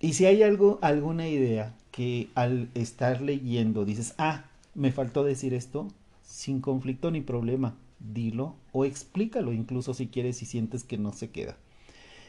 Y 0.00 0.14
si 0.14 0.26
hay 0.26 0.42
algo, 0.42 0.80
alguna 0.82 1.28
idea 1.28 1.76
que 1.92 2.28
al 2.34 2.70
estar 2.74 3.20
leyendo 3.20 3.84
dices, 3.84 4.14
ah, 4.18 4.46
me 4.74 4.90
faltó 4.90 5.22
decir 5.22 5.54
esto, 5.54 5.86
sin 6.24 6.60
conflicto 6.60 7.12
ni 7.12 7.20
problema, 7.20 7.76
dilo 7.98 8.56
o 8.72 8.84
explícalo 8.84 9.52
incluso 9.52 9.94
si 9.94 10.08
quieres 10.08 10.42
y 10.42 10.46
sientes 10.46 10.84
que 10.84 10.98
no 10.98 11.12
se 11.12 11.30
queda. 11.30 11.56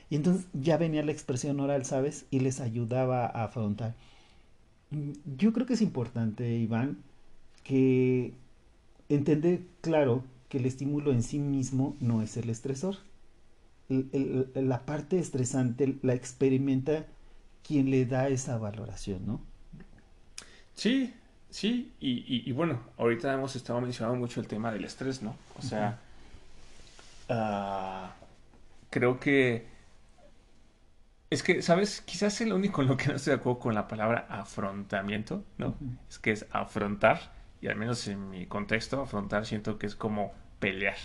Y 0.10 0.16
entonces 0.16 0.46
ya 0.54 0.78
venía 0.78 1.04
la 1.04 1.12
expresión 1.12 1.60
oral, 1.60 1.86
¿sabes? 1.86 2.26
Y 2.32 2.40
les 2.40 2.60
ayudaba 2.62 3.26
a 3.26 3.44
afrontar. 3.44 3.96
Yo 5.38 5.52
creo 5.52 5.66
que 5.66 5.74
es 5.74 5.82
importante, 5.82 6.56
Iván, 6.56 7.00
que 7.64 8.34
entender 9.10 9.62
claro 9.82 10.24
que 10.48 10.60
el 10.60 10.66
estímulo 10.66 11.12
en 11.12 11.24
sí 11.24 11.40
mismo 11.40 11.96
no 12.00 12.22
es 12.22 12.38
el 12.38 12.50
estresor. 12.50 12.96
la 13.90 14.86
parte 14.86 15.20
estresante 15.20 15.98
la 16.02 16.14
experimenta 16.14 17.06
quien 17.66 17.90
le 17.90 18.06
da 18.06 18.30
esa 18.30 18.58
valoración, 18.58 19.26
¿no? 19.26 19.42
Sí, 20.74 21.14
sí, 21.58 21.92
y, 22.00 22.52
bueno, 22.52 22.80
ahorita 23.00 23.34
hemos 23.34 23.56
estado 23.56 23.82
mencionando 23.82 24.20
mucho 24.20 24.40
el 24.40 24.48
tema 24.48 24.72
del 24.72 24.86
estrés, 24.86 25.24
¿no? 25.24 25.36
O 25.58 25.64
sea, 25.64 25.98
ah, 27.30 28.12
creo 28.92 29.20
que 29.20 29.66
es 31.32 31.42
que, 31.42 31.64
¿sabes? 31.64 32.02
Quizás 32.02 32.40
es 32.42 32.48
lo 32.48 32.56
único 32.56 32.84
en 32.84 32.90
lo 32.90 32.96
que 32.96 33.08
no 33.08 33.16
estoy 33.16 33.32
de 33.32 33.40
acuerdo 33.40 33.60
con 33.60 33.74
la 33.74 33.88
palabra 33.88 34.28
afrontamiento, 34.30 35.44
¿no? 35.58 35.74
Es 36.08 36.20
que 36.20 36.30
es 36.30 36.46
afrontar 36.52 37.34
y 37.60 37.70
al 37.70 37.76
menos 37.76 38.08
en 38.08 38.30
mi 38.30 38.46
contexto, 38.46 39.02
afrontar 39.02 39.48
siento 39.48 39.80
que 39.80 39.88
es 39.88 39.96
como 39.96 40.34
pelear, 40.60 40.98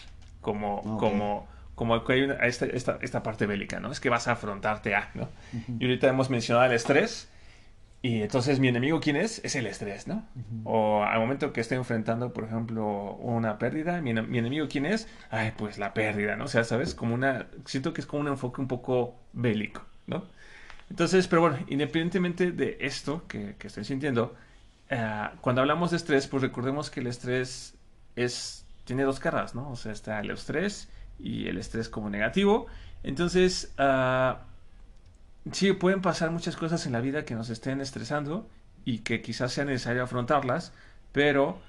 como, 0.43 0.99
como, 0.99 1.49
como 1.75 2.05
que 2.05 2.13
hay 2.13 2.23
una, 2.25 2.35
esta, 2.35 2.67
esta, 2.67 2.99
esta, 3.01 3.23
parte 3.23 3.47
bélica, 3.47 3.81
¿no? 3.81 3.91
Es 3.91 4.01
que 4.01 4.11
vas 4.11 4.29
a 4.29 4.33
afrontarte 4.33 4.95
a, 4.95 5.11
¿no? 5.15 5.31
Y 5.81 5.87
ahorita 5.87 6.09
hemos 6.09 6.29
mencionado 6.29 6.67
el 6.67 6.73
estrés 6.73 7.32
Y 8.05 8.23
entonces, 8.23 8.59
¿mi 8.59 8.67
enemigo 8.67 8.99
quién 8.99 9.15
es? 9.15 9.41
Es 9.45 9.55
el 9.55 9.65
estrés, 9.69 10.09
¿no? 10.09 10.27
O 10.65 11.05
al 11.05 11.21
momento 11.21 11.53
que 11.53 11.61
estoy 11.61 11.79
enfrentando, 11.79 12.33
por 12.33 12.43
ejemplo, 12.43 13.15
una 13.15 13.59
pérdida, 13.59 14.01
¿mi, 14.01 14.13
mi, 14.13 14.39
enemigo 14.39 14.67
quién 14.69 14.87
es? 14.87 15.07
Ay, 15.31 15.53
pues 15.57 15.79
la 15.79 15.95
pérdida, 15.95 16.35
¿no? 16.35 16.47
O 16.47 16.49
sea, 16.49 16.65
¿sabes? 16.65 16.97
Como 16.97 17.15
una... 17.15 17.47
Siento 17.65 17.93
que 17.93 18.01
es 18.01 18.07
como 18.09 18.23
un 18.23 18.27
enfoque 18.27 18.61
un 18.61 18.67
poco 18.67 19.21
bélico, 19.33 19.83
¿no? 20.09 20.25
Entonces, 20.91 21.29
pero 21.29 21.43
bueno, 21.43 21.59
independientemente 21.69 22.51
de 22.51 22.77
esto 22.81 23.25
que, 23.29 23.55
que 23.57 23.69
estoy 23.69 23.85
sintiendo, 23.85 24.35
uh, 24.91 25.37
cuando 25.41 25.61
hablamos 25.61 25.93
de 25.93 25.97
estrés, 25.99 26.27
pues 26.27 26.43
recordemos 26.43 26.91
que 26.91 27.01
el 27.01 27.07
estrés 27.07 27.77
es... 28.17 28.67
Tiene 28.85 29.05
dos 29.05 29.21
caras, 29.21 29.55
¿no? 29.55 29.71
O 29.71 29.77
sea, 29.77 29.93
está 29.93 30.19
el 30.19 30.31
estrés 30.33 30.89
y 31.21 31.47
el 31.47 31.57
estrés 31.57 31.89
como 31.89 32.11
negativo. 32.11 32.67
Entonces, 33.05 33.73
uh, 33.79 34.35
sí, 35.51 35.73
pueden 35.73 36.03
pasar 36.03 36.31
muchas 36.31 36.57
cosas 36.57 36.87
en 36.87 36.93
la 36.93 37.01
vida 37.01 37.25
que 37.25 37.35
nos 37.35 37.51
estén 37.51 37.81
estresando 37.81 38.49
y 38.85 38.99
que 38.99 39.23
quizás 39.23 39.53
sea 39.53 39.65
necesario 39.65 40.03
afrontarlas, 40.05 40.73
pero 41.13 41.61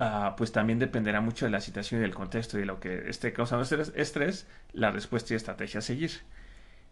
uh, 0.00 0.36
pues 0.36 0.52
también 0.52 0.78
dependerá 0.78 1.20
mucho 1.20 1.46
de 1.46 1.50
la 1.50 1.60
situación 1.60 2.00
y 2.00 2.02
del 2.02 2.14
contexto 2.14 2.56
y 2.58 2.60
de 2.60 2.66
lo 2.66 2.80
que 2.80 3.08
esté 3.08 3.32
causando 3.32 3.62
estrés, 3.62 3.92
estrés 3.94 4.46
la 4.72 4.90
respuesta 4.90 5.32
y 5.34 5.36
estrategia 5.36 5.78
a 5.78 5.82
seguir. 5.82 6.10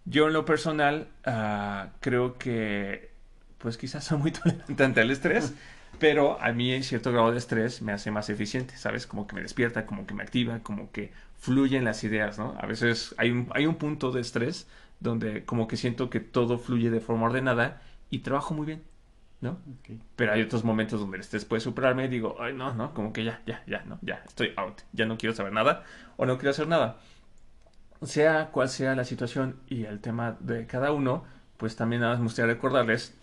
Yo 0.05 0.29
en 0.29 0.33
lo 0.33 0.45
personal 0.45 1.09
uh, 1.27 1.91
creo 2.01 2.39
que 2.39 3.11
pues 3.59 3.77
quizás 3.77 4.05
soy 4.07 4.19
muy 4.19 4.33
tolerante 4.33 5.01
al 5.01 5.11
estrés, 5.11 5.55
pero 5.99 6.41
a 6.41 6.53
mí 6.53 6.73
en 6.73 6.83
cierto 6.83 7.13
grado 7.13 7.33
de 7.33 7.39
estrés 7.39 7.83
me 7.83 7.93
hace 7.93 8.11
más 8.11 8.31
eficiente, 8.31 8.77
¿sabes? 8.77 9.07
Como 9.07 9.27
que 9.27 9.35
me 9.35 9.43
despierta, 9.43 9.87
como 9.87 10.07
que 10.07 10.15
me 10.15 10.23
activa, 10.23 10.61
como 10.61 10.91
que 10.91 11.13
fluyen 11.39 11.85
las 11.85 12.05
ideas, 12.05 12.39
¿no? 12.39 12.57
A 12.59 12.67
veces 12.67 13.15
hay 13.19 13.31
un, 13.31 13.49
hay 13.55 13.67
un 13.67 13.77
punto 13.77 14.13
de 14.13 14.21
estrés 14.21 14.67
donde 15.01 15.45
como 15.45 15.67
que 15.67 15.77
siento 15.77 16.11
que 16.11 16.21
todo 16.21 16.59
fluye 16.59 16.91
de 16.91 17.01
forma 17.01 17.27
ordenada 17.27 17.83
y 18.11 18.21
trabajo 18.21 18.55
muy 18.55 18.67
bien, 18.67 18.83
¿no? 19.41 19.59
Pero 20.17 20.33
hay 20.33 20.43
otros 20.43 20.65
momentos 20.65 21.01
donde 21.01 21.17
el 21.17 21.23
estrés 21.23 21.45
puede 21.45 21.61
superarme 21.61 22.05
y 22.05 22.09
digo, 22.09 22.37
ay, 22.39 22.53
no, 22.53 22.75
no, 22.75 22.93
como 22.95 23.13
que 23.13 23.25
ya, 23.25 23.43
ya, 23.47 23.63
ya, 23.67 23.83
no, 23.85 23.99
ya, 24.03 24.23
estoy 24.27 24.53
out, 24.57 24.83
ya 24.93 25.07
no 25.07 25.17
quiero 25.17 25.35
saber 25.35 25.53
nada 25.53 25.85
o 26.17 26.27
no 26.27 26.37
quiero 26.37 26.51
hacer 26.51 26.69
nada. 26.69 26.99
Sea 28.03 28.51
cual 28.51 28.69
sea 28.69 28.95
la 28.95 29.05
situación 29.05 29.57
y 29.69 29.85
el 29.85 30.01
tema 30.01 30.37
de 30.41 30.67
cada 30.67 30.93
uno, 30.93 31.25
pues 31.57 31.77
también 31.77 32.01
nada 32.01 32.13
más 32.13 32.21
me 32.21 32.27
gustaría 32.27 32.55
recordarles 32.55 33.15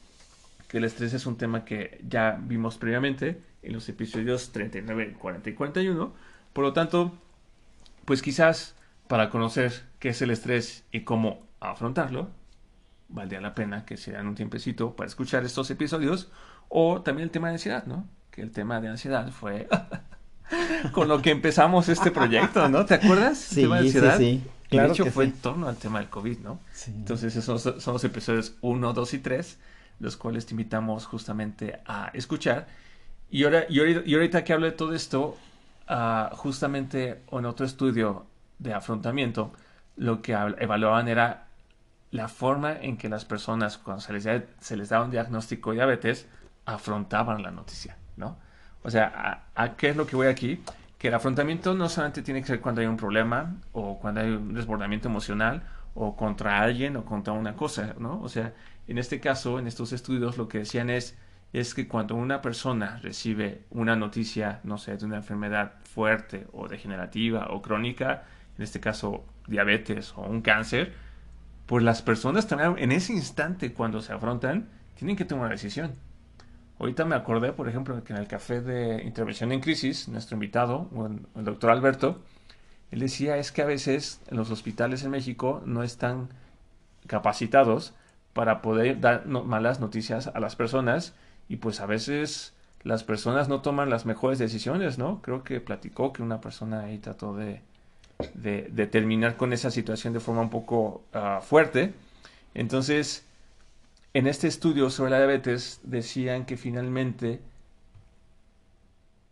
que 0.68 0.78
el 0.78 0.84
estrés 0.84 1.14
es 1.14 1.26
un 1.26 1.38
tema 1.38 1.66
que 1.66 2.04
ya 2.08 2.40
vimos 2.42 2.78
previamente 2.78 3.42
en 3.64 3.74
los 3.74 3.88
episodios 3.90 4.52
39, 4.52 5.16
40 5.20 5.50
y 5.50 5.54
41. 5.54 6.14
Por 6.54 6.64
lo 6.64 6.74
tanto, 6.74 7.18
pues 8.06 8.22
quizás 8.22 8.76
para 9.08 9.30
conocer 9.30 9.72
qué 10.00 10.10
es 10.10 10.22
el 10.22 10.32
estrés 10.32 10.86
y 10.92 11.02
cómo 11.02 11.47
afrontarlo, 11.60 12.30
valdría 13.10 13.42
la 13.42 13.56
pena 13.56 13.86
que 13.86 13.98
se 13.98 14.12
dan 14.12 14.28
un 14.28 14.36
tiempecito 14.36 14.96
para 14.96 15.08
escuchar 15.08 15.44
estos 15.46 15.70
episodios. 15.72 16.30
O 16.70 17.02
también 17.02 17.26
el 17.26 17.32
tema 17.32 17.48
de 17.48 17.54
ansiedad, 17.54 17.86
¿no? 17.86 18.08
Que 18.32 18.42
el 18.42 18.52
tema 18.52 18.82
de 18.82 18.90
ansiedad 18.90 19.32
fue 19.32 19.70
con 20.92 21.08
lo 21.08 21.22
que 21.22 21.32
empezamos 21.32 21.88
este 21.90 22.12
proyecto, 22.12 22.68
¿no? 22.70 22.86
¿Te 22.86 22.96
acuerdas? 22.96 23.38
Sí, 23.38 23.66
sí, 23.84 24.00
sí. 24.18 24.44
Claro 24.70 24.90
de 24.90 24.94
hecho, 24.94 25.06
fue 25.06 25.26
en 25.26 25.32
torno 25.32 25.70
al 25.70 25.78
tema 25.78 26.00
del 26.00 26.10
COVID, 26.10 26.40
¿no? 26.40 26.60
Sí. 26.74 26.92
Entonces, 26.94 27.36
esos 27.38 27.62
son 27.62 27.94
los 27.94 28.04
episodios 28.04 28.56
1, 28.60 28.94
2 28.94 29.14
y 29.14 29.20
3, 29.20 29.60
los 30.00 30.18
cuales 30.18 30.46
te 30.46 30.54
invitamos 30.54 31.06
justamente 31.06 31.80
a 31.86 32.12
escuchar. 32.14 32.68
Y, 33.30 33.46
ahora, 33.46 33.66
y, 33.70 33.80
ahorita, 33.80 34.02
y 34.06 34.14
ahorita 34.14 34.44
que 34.44 34.52
hablo 34.52 34.66
de 34.66 34.74
todo 34.74 34.94
esto, 34.94 35.38
uh, 35.90 36.36
justamente 36.36 37.22
en 37.32 37.46
otro 37.46 37.66
estudio 37.66 38.26
de 38.60 38.74
afrontamiento, 38.74 39.54
lo 39.96 40.22
que 40.22 40.34
evaluaban 40.34 41.08
era 41.08 41.47
la 42.18 42.28
forma 42.28 42.74
en 42.74 42.98
que 42.98 43.10
las 43.10 43.26
personas, 43.26 43.78
cuando 43.78 44.02
se 44.02 44.12
les, 44.12 44.28
se 44.60 44.76
les 44.76 44.90
daba 44.90 45.06
un 45.06 45.12
diagnóstico 45.12 45.70
de 45.70 45.76
diabetes, 45.78 46.28
afrontaban 46.66 47.44
la 47.44 47.52
noticia, 47.52 47.96
¿no? 48.18 48.40
O 48.82 48.90
sea, 48.90 49.44
¿a, 49.54 49.76
qué 49.76 49.90
es 49.90 49.96
lo 49.96 50.08
que 50.08 50.16
voy 50.16 50.26
aquí? 50.26 50.64
Que 50.98 51.10
el 51.10 51.14
afrontamiento 51.14 51.76
no 51.76 51.88
solamente 51.90 52.24
tiene 52.24 52.42
que 52.42 52.48
ser 52.48 52.60
cuando 52.60 52.82
hay 52.82 52.88
un 52.88 52.98
problema 52.98 53.58
o 53.72 54.00
cuando 54.00 54.22
hay 54.22 54.32
un 54.32 54.56
desbordamiento 54.56 55.08
emocional 55.10 55.62
o 55.94 56.16
contra 56.16 56.60
alguien 56.60 56.98
o 56.98 57.06
contra 57.06 57.34
una 57.34 57.56
cosa, 57.56 57.94
¿no? 58.00 58.20
O 58.22 58.30
sea, 58.30 58.54
en 58.88 58.98
este 58.98 59.20
caso, 59.20 59.60
en 59.60 59.68
estos 59.68 59.94
estudios, 59.94 60.38
lo 60.38 60.48
que 60.48 60.60
decían 60.60 60.90
es, 60.90 61.16
es 61.54 61.76
que 61.76 61.88
cuando 61.88 62.16
una 62.16 62.42
persona 62.42 63.00
recibe 63.04 63.66
una 63.70 63.96
noticia, 63.96 64.60
no 64.64 64.80
sé, 64.80 64.98
de 64.98 65.06
una 65.06 65.18
enfermedad 65.18 65.74
fuerte 65.84 66.48
o 66.52 66.68
degenerativa 66.68 67.50
o 67.52 67.62
crónica, 67.62 68.24
en 68.58 68.64
este 68.64 68.80
caso 68.80 69.24
diabetes 69.46 70.14
o 70.16 70.24
un 70.24 70.42
cáncer, 70.42 70.94
pues 71.68 71.84
las 71.84 72.02
personas 72.02 72.48
también 72.48 72.76
en 72.78 72.92
ese 72.92 73.14
instante 73.14 73.74
cuando 73.74 74.02
se 74.02 74.14
afrontan 74.14 74.70
tienen 74.96 75.16
que 75.16 75.26
tomar 75.26 75.46
una 75.46 75.56
decisión. 75.56 75.92
Ahorita 76.80 77.06
me 77.06 77.16
acordé, 77.16 77.54
por 77.54 77.68
ejemplo, 77.68 78.04
que 78.04 78.14
en 78.14 78.20
el 78.20 78.28
café 78.28 78.62
de 78.62 79.04
intervención 79.04 79.52
en 79.52 79.60
crisis, 79.60 80.08
nuestro 80.08 80.36
invitado, 80.36 80.90
el 81.36 81.44
doctor 81.44 81.72
Alberto, 81.72 82.22
él 82.92 83.00
decía 83.00 83.38
es 83.38 83.52
que 83.52 83.62
a 83.62 83.66
veces 83.66 84.22
los 84.30 84.50
hospitales 84.50 85.04
en 85.04 85.12
México 85.12 85.62
no 85.66 85.84
están 85.84 86.30
capacitados 87.06 87.94
para 88.34 88.62
poder 88.62 89.02
dar 89.02 89.26
malas 89.26 89.80
noticias 89.80 90.28
a 90.28 90.40
las 90.40 90.56
personas 90.56 91.14
y 91.50 91.58
pues 91.58 91.82
a 91.82 91.86
veces 91.86 92.54
las 92.84 93.04
personas 93.04 93.50
no 93.50 93.62
toman 93.62 93.90
las 93.90 94.06
mejores 94.06 94.40
decisiones, 94.40 94.98
¿no? 94.98 95.22
Creo 95.22 95.44
que 95.44 95.60
platicó 95.60 96.14
que 96.14 96.22
una 96.22 96.40
persona 96.40 96.82
ahí 96.82 97.00
trató 97.00 97.36
de, 97.36 97.62
de, 98.34 98.88
terminar 98.88 99.38
con 99.38 99.54
esa 99.54 99.72
situación 99.72 100.14
de 100.14 100.20
forma 100.20 100.42
un 100.42 100.50
poco 100.50 101.04
uh, 101.14 101.42
fuerte. 101.42 101.94
Entonces, 102.54 103.26
en 104.14 104.28
este 104.28 104.48
estudio 104.48 104.90
sobre 104.90 105.12
la 105.12 105.18
diabetes 105.18 105.80
decían 105.84 106.46
que 106.46 106.58
finalmente 106.58 107.40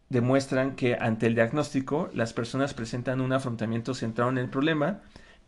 demuestran 0.10 0.76
que 0.76 0.96
ante 0.96 1.26
el 1.26 1.36
diagnóstico 1.36 2.10
las 2.14 2.34
personas 2.34 2.74
presentan 2.74 3.22
un 3.22 3.34
afrontamiento 3.34 3.96
centrado 3.96 4.30
en 4.30 4.38
el 4.38 4.50
problema, 4.50 5.02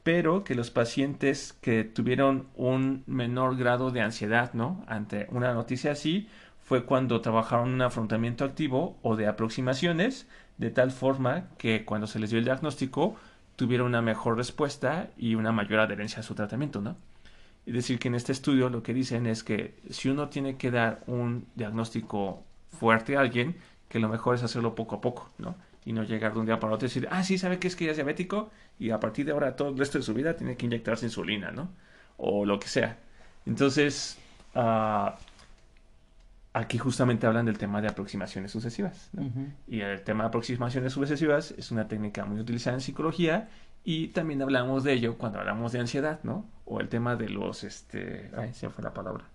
pero 0.03 0.43
que 0.43 0.55
los 0.55 0.71
pacientes 0.71 1.53
que 1.61 1.83
tuvieron 1.83 2.47
un 2.55 3.03
menor 3.05 3.57
grado 3.57 3.91
de 3.91 4.01
ansiedad, 4.01 4.53
¿no? 4.53 4.83
Ante 4.87 5.27
una 5.29 5.53
noticia 5.53 5.91
así, 5.91 6.27
fue 6.63 6.85
cuando 6.85 7.21
trabajaron 7.21 7.69
un 7.69 7.81
afrontamiento 7.81 8.43
activo 8.43 8.97
o 9.01 9.15
de 9.15 9.27
aproximaciones, 9.27 10.27
de 10.57 10.71
tal 10.71 10.91
forma 10.91 11.49
que 11.57 11.85
cuando 11.85 12.07
se 12.07 12.19
les 12.19 12.29
dio 12.29 12.39
el 12.39 12.45
diagnóstico 12.45 13.15
tuvieron 13.57 13.87
una 13.87 14.01
mejor 14.01 14.37
respuesta 14.37 15.09
y 15.17 15.35
una 15.35 15.51
mayor 15.51 15.81
adherencia 15.81 16.19
a 16.21 16.23
su 16.23 16.35
tratamiento, 16.35 16.79
¿no? 16.79 16.95
Es 17.65 17.73
decir, 17.73 17.99
que 17.99 18.07
en 18.07 18.15
este 18.15 18.31
estudio 18.31 18.69
lo 18.69 18.81
que 18.81 18.93
dicen 18.93 19.25
es 19.25 19.43
que 19.43 19.75
si 19.89 20.07
uno 20.07 20.29
tiene 20.29 20.55
que 20.55 20.71
dar 20.71 21.03
un 21.07 21.47
diagnóstico 21.55 22.43
fuerte 22.79 23.17
a 23.17 23.19
alguien, 23.19 23.57
que 23.89 23.99
lo 23.99 24.07
mejor 24.07 24.35
es 24.35 24.43
hacerlo 24.43 24.75
poco 24.75 24.95
a 24.95 25.01
poco, 25.01 25.29
¿no? 25.37 25.55
Y 25.83 25.91
no 25.91 26.03
llegar 26.03 26.33
de 26.33 26.39
un 26.39 26.45
día 26.45 26.59
para 26.59 26.73
otro 26.73 26.85
y 26.85 26.89
decir, 26.89 27.07
ah, 27.11 27.23
sí, 27.23 27.37
sabe 27.37 27.59
que 27.59 27.67
es 27.67 27.75
que 27.75 27.85
ya 27.85 27.91
es 27.91 27.97
diabético 27.97 28.51
y 28.79 28.91
a 28.91 28.99
partir 28.99 29.25
de 29.25 29.31
ahora 29.31 29.55
todo 29.55 29.69
el 29.69 29.77
resto 29.77 29.97
de 29.97 30.03
su 30.03 30.13
vida 30.13 30.35
tiene 30.35 30.55
que 30.55 30.65
inyectarse 30.65 31.05
insulina, 31.05 31.51
¿no? 31.51 31.69
O 32.17 32.45
lo 32.45 32.59
que 32.59 32.67
sea. 32.67 32.99
Entonces, 33.45 34.17
uh, 34.55 35.09
aquí 36.57 36.77
justamente 36.77 37.27
hablan 37.27 37.45
del 37.45 37.57
tema 37.57 37.81
de 37.81 37.87
aproximaciones 37.87 38.51
sucesivas. 38.51 39.09
Y 39.67 39.81
el 39.81 40.01
tema 40.01 40.23
de 40.23 40.29
aproximaciones 40.29 40.93
sucesivas 40.93 41.53
es 41.57 41.71
una 41.71 41.87
técnica 41.87 42.25
muy 42.25 42.39
utilizada 42.39 42.75
en 42.75 42.81
psicología 42.81 43.49
y 43.83 44.09
también 44.09 44.41
hablamos 44.41 44.83
de 44.83 44.93
ello 44.93 45.17
cuando 45.17 45.39
hablamos 45.39 45.71
de 45.71 45.79
ansiedad, 45.79 46.19
¿no? 46.23 46.45
O 46.65 46.81
el 46.81 46.89
tema 46.89 47.15
de 47.15 47.29
los, 47.29 47.63
este, 47.63 48.31
ay, 48.35 48.53
se 48.53 48.69
fue 48.69 48.83
la 48.83 48.93
palabra. 48.93 49.25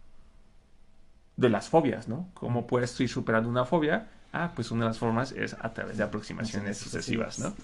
De 1.36 1.48
las 1.48 1.68
fobias, 1.68 2.08
¿no? 2.08 2.28
¿Cómo 2.34 2.66
puedes 2.66 2.98
ir 3.00 3.08
superando 3.08 3.48
una 3.48 3.64
fobia? 3.64 4.08
Ah, 4.32 4.52
pues 4.54 4.70
una 4.70 4.84
de 4.84 4.90
las 4.90 4.98
formas 4.98 5.32
es 5.32 5.54
a 5.58 5.72
través 5.72 5.96
de 5.96 6.02
aproximaciones 6.02 6.76
sucesivas, 6.78 7.38
¿no? 7.38 7.54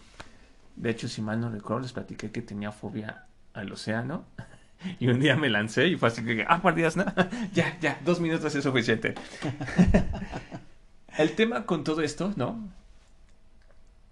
De 0.76 0.90
hecho, 0.90 1.08
si 1.08 1.20
mal 1.20 1.40
no 1.40 1.50
recuerdo, 1.50 1.82
les 1.82 1.92
platiqué 1.92 2.30
que 2.30 2.42
tenía 2.42 2.70
fobia 2.70 3.26
al 3.52 3.72
océano. 3.72 4.24
Y 5.00 5.08
un 5.08 5.20
día 5.20 5.36
me 5.36 5.48
lancé 5.48 5.88
y 5.88 5.96
fue 5.96 6.08
así 6.08 6.24
que, 6.24 6.44
ah, 6.48 6.58
guardias, 6.58 6.96
¿no? 6.96 7.04
ya, 7.52 7.78
ya, 7.80 8.00
dos 8.04 8.20
minutos 8.20 8.54
es 8.54 8.64
suficiente. 8.64 9.14
El 11.18 11.34
tema 11.34 11.66
con 11.66 11.84
todo 11.84 12.02
esto, 12.02 12.32
¿no? 12.36 12.68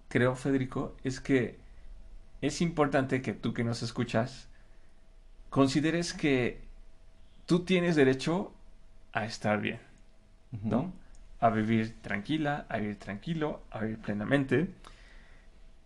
Creo, 0.09 0.35
Federico, 0.35 0.95
es 1.03 1.19
que 1.19 1.57
es 2.41 2.61
importante 2.61 3.21
que 3.21 3.33
tú 3.33 3.53
que 3.53 3.63
nos 3.63 3.81
escuchas 3.81 4.47
consideres 5.49 6.13
que 6.13 6.61
tú 7.45 7.63
tienes 7.63 7.95
derecho 7.95 8.53
a 9.13 9.25
estar 9.25 9.61
bien, 9.61 9.79
¿no? 10.63 10.93
A 11.39 11.49
vivir 11.49 11.95
tranquila, 12.01 12.65
a 12.69 12.77
vivir 12.77 12.97
tranquilo, 12.97 13.61
a 13.71 13.79
vivir 13.79 13.99
plenamente. 13.99 14.69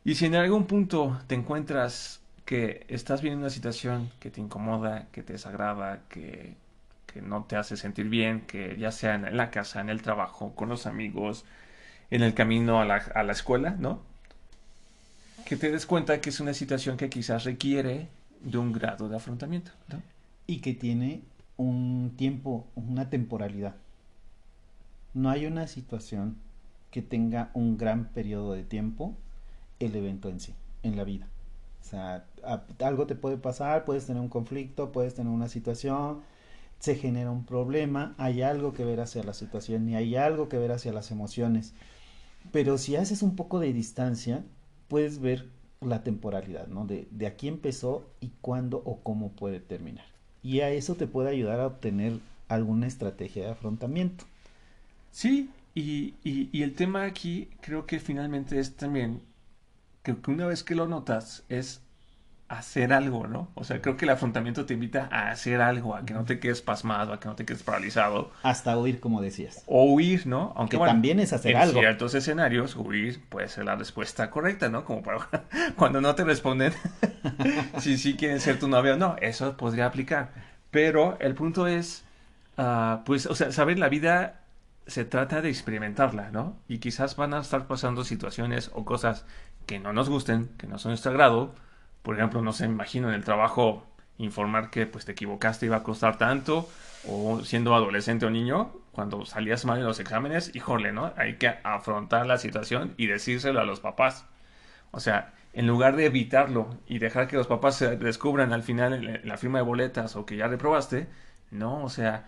Y 0.03 0.15
si 0.15 0.25
en 0.25 0.35
algún 0.35 0.65
punto 0.65 1.19
te 1.27 1.35
encuentras 1.35 2.20
que 2.51 2.85
estás 2.89 3.21
viendo 3.21 3.39
una 3.39 3.49
situación 3.49 4.11
que 4.19 4.29
te 4.29 4.41
incomoda, 4.41 5.07
que 5.13 5.23
te 5.23 5.31
desagrada, 5.31 6.01
que, 6.09 6.57
que 7.05 7.21
no 7.21 7.45
te 7.45 7.55
hace 7.55 7.77
sentir 7.77 8.09
bien, 8.09 8.41
que 8.41 8.75
ya 8.77 8.91
sea 8.91 9.15
en 9.15 9.37
la 9.37 9.51
casa, 9.51 9.79
en 9.79 9.89
el 9.89 10.01
trabajo, 10.01 10.53
con 10.53 10.67
los 10.67 10.85
amigos, 10.85 11.45
en 12.09 12.23
el 12.23 12.33
camino 12.33 12.81
a 12.81 12.85
la, 12.85 12.95
a 13.15 13.23
la 13.23 13.31
escuela, 13.31 13.77
¿no? 13.79 14.01
Que 15.45 15.55
te 15.55 15.71
des 15.71 15.85
cuenta 15.85 16.19
que 16.19 16.29
es 16.29 16.41
una 16.41 16.53
situación 16.53 16.97
que 16.97 17.09
quizás 17.09 17.45
requiere 17.45 18.09
de 18.41 18.57
un 18.57 18.73
grado 18.73 19.07
de 19.07 19.15
afrontamiento. 19.15 19.71
Y 20.45 20.59
que 20.59 20.73
tiene 20.73 21.21
un 21.55 22.15
tiempo, 22.17 22.67
una 22.75 23.09
temporalidad. 23.09 23.75
No 25.13 25.29
hay 25.29 25.45
una 25.45 25.67
situación 25.67 26.35
que 26.91 27.01
tenga 27.01 27.49
un 27.53 27.77
gran 27.77 28.09
periodo 28.09 28.51
de 28.51 28.63
tiempo 28.63 29.15
el 29.79 29.95
evento 29.95 30.27
en 30.27 30.41
sí, 30.41 30.53
en 30.83 30.97
la 30.97 31.05
vida. 31.05 31.29
O 31.81 31.83
sea, 31.83 32.25
algo 32.79 33.07
te 33.07 33.15
puede 33.15 33.37
pasar, 33.37 33.85
puedes 33.85 34.05
tener 34.05 34.21
un 34.21 34.29
conflicto, 34.29 34.91
puedes 34.91 35.13
tener 35.15 35.31
una 35.31 35.49
situación, 35.49 36.21
se 36.79 36.95
genera 36.95 37.31
un 37.31 37.45
problema, 37.45 38.15
hay 38.17 38.41
algo 38.41 38.73
que 38.73 38.85
ver 38.85 39.01
hacia 39.01 39.23
la 39.23 39.33
situación 39.33 39.89
y 39.89 39.95
hay 39.95 40.15
algo 40.15 40.47
que 40.49 40.57
ver 40.57 40.71
hacia 40.71 40.93
las 40.93 41.11
emociones. 41.11 41.73
Pero 42.51 42.77
si 42.77 42.95
haces 42.95 43.23
un 43.23 43.35
poco 43.35 43.59
de 43.59 43.73
distancia, 43.73 44.43
puedes 44.87 45.19
ver 45.19 45.49
la 45.81 46.03
temporalidad, 46.03 46.67
¿no? 46.67 46.85
De, 46.85 47.07
de 47.11 47.27
aquí 47.27 47.47
empezó 47.47 48.05
y 48.19 48.31
cuándo 48.41 48.81
o 48.85 48.99
cómo 49.01 49.31
puede 49.31 49.59
terminar. 49.59 50.05
Y 50.43 50.61
a 50.61 50.69
eso 50.71 50.95
te 50.95 51.07
puede 51.07 51.29
ayudar 51.29 51.59
a 51.59 51.67
obtener 51.67 52.19
alguna 52.47 52.87
estrategia 52.87 53.45
de 53.45 53.51
afrontamiento. 53.51 54.25
Sí, 55.11 55.49
y, 55.75 56.15
y, 56.23 56.49
y 56.51 56.63
el 56.63 56.73
tema 56.75 57.03
aquí 57.03 57.49
creo 57.61 57.85
que 57.85 57.99
finalmente 57.99 58.59
es 58.59 58.75
también 58.75 59.21
que 60.03 60.15
una 60.27 60.47
vez 60.47 60.63
que 60.63 60.75
lo 60.75 60.87
notas 60.87 61.43
es 61.49 61.81
hacer 62.51 62.91
algo, 62.91 63.27
¿no? 63.27 63.49
O 63.55 63.63
sea, 63.63 63.81
creo 63.81 63.95
que 63.95 64.03
el 64.03 64.11
afrontamiento 64.11 64.65
te 64.65 64.73
invita 64.73 65.07
a 65.09 65.31
hacer 65.31 65.61
algo, 65.61 65.95
a 65.95 66.05
que 66.05 66.13
no 66.13 66.25
te 66.25 66.39
quedes 66.39 66.61
pasmado, 66.61 67.13
a 67.13 67.19
que 67.19 67.29
no 67.29 67.35
te 67.35 67.45
quedes 67.45 67.63
paralizado. 67.63 68.31
Hasta 68.43 68.77
huir, 68.77 68.99
como 68.99 69.21
decías. 69.21 69.63
O 69.67 69.85
huir, 69.85 70.27
¿no? 70.27 70.51
Aunque 70.57 70.77
también 70.77 71.21
es 71.21 71.31
hacer 71.31 71.55
algo. 71.55 71.79
En 71.79 71.85
ciertos 71.85 72.13
escenarios, 72.13 72.75
huir 72.75 73.23
puede 73.29 73.47
ser 73.47 73.65
la 73.65 73.75
respuesta 73.75 74.29
correcta, 74.29 74.67
¿no? 74.67 74.83
Como 74.83 75.01
para 75.01 75.29
cuando 75.77 76.01
no 76.01 76.13
te 76.13 76.25
responden 76.25 76.73
si 77.79 77.97
sí 77.97 78.15
quieren 78.15 78.41
ser 78.41 78.59
tu 78.59 78.67
novio. 78.67 78.97
No, 78.97 79.15
eso 79.21 79.55
podría 79.55 79.85
aplicar. 79.85 80.31
Pero 80.71 81.17
el 81.21 81.35
punto 81.35 81.67
es, 81.67 82.03
uh, 82.57 82.97
pues, 83.05 83.27
o 83.27 83.35
sea, 83.35 83.53
saber 83.53 83.79
la 83.79 83.87
vida 83.87 84.41
se 84.87 85.05
trata 85.05 85.41
de 85.41 85.49
experimentarla, 85.49 86.31
¿no? 86.31 86.57
Y 86.67 86.79
quizás 86.79 87.15
van 87.15 87.33
a 87.33 87.39
estar 87.39 87.67
pasando 87.67 88.03
situaciones 88.03 88.71
o 88.73 88.83
cosas 88.83 89.25
que 89.65 89.79
no 89.79 89.93
nos 89.93 90.09
gusten, 90.09 90.49
que 90.57 90.67
no 90.67 90.77
son 90.77 90.89
de 90.89 90.93
nuestro 90.93 91.11
agrado, 91.11 91.55
por 92.01 92.15
ejemplo, 92.15 92.41
no 92.41 92.53
sé, 92.53 92.67
me 92.67 92.73
imagino 92.73 93.09
en 93.09 93.15
el 93.15 93.23
trabajo 93.23 93.85
informar 94.17 94.69
que 94.69 94.85
pues 94.85 95.05
te 95.05 95.13
equivocaste 95.13 95.65
iba 95.65 95.77
a 95.77 95.83
costar 95.83 96.17
tanto, 96.17 96.69
o 97.07 97.41
siendo 97.43 97.75
adolescente 97.75 98.25
o 98.25 98.29
niño, 98.29 98.71
cuando 98.91 99.25
salías 99.25 99.65
mal 99.65 99.79
en 99.79 99.85
los 99.85 99.99
exámenes, 99.99 100.55
híjole, 100.55 100.91
¿no? 100.91 101.13
Hay 101.17 101.37
que 101.37 101.47
afrontar 101.63 102.25
la 102.27 102.37
situación 102.37 102.93
y 102.97 103.07
decírselo 103.07 103.59
a 103.59 103.63
los 103.63 103.79
papás. 103.79 104.25
O 104.91 104.99
sea, 104.99 105.33
en 105.53 105.67
lugar 105.67 105.95
de 105.95 106.05
evitarlo 106.05 106.77
y 106.87 106.99
dejar 106.99 107.27
que 107.27 107.37
los 107.37 107.47
papás 107.47 107.75
se 107.75 107.97
descubran 107.97 108.53
al 108.53 108.63
final 108.63 108.93
en 108.93 109.27
la 109.27 109.37
firma 109.37 109.59
de 109.59 109.65
boletas 109.65 110.15
o 110.15 110.25
que 110.25 110.37
ya 110.37 110.47
reprobaste, 110.47 111.07
no, 111.49 111.83
o 111.83 111.89
sea, 111.89 112.27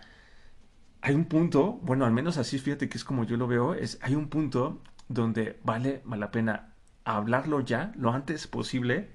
hay 1.00 1.14
un 1.14 1.26
punto, 1.26 1.74
bueno, 1.82 2.06
al 2.06 2.12
menos 2.12 2.38
así 2.38 2.58
fíjate 2.58 2.88
que 2.88 2.98
es 2.98 3.04
como 3.04 3.24
yo 3.24 3.36
lo 3.36 3.46
veo, 3.46 3.74
es 3.74 3.98
hay 4.02 4.14
un 4.14 4.28
punto 4.28 4.82
donde 5.08 5.58
vale 5.62 6.02
la 6.06 6.30
pena 6.30 6.73
hablarlo 7.04 7.60
ya 7.60 7.92
lo 7.96 8.10
antes 8.10 8.46
posible 8.46 9.08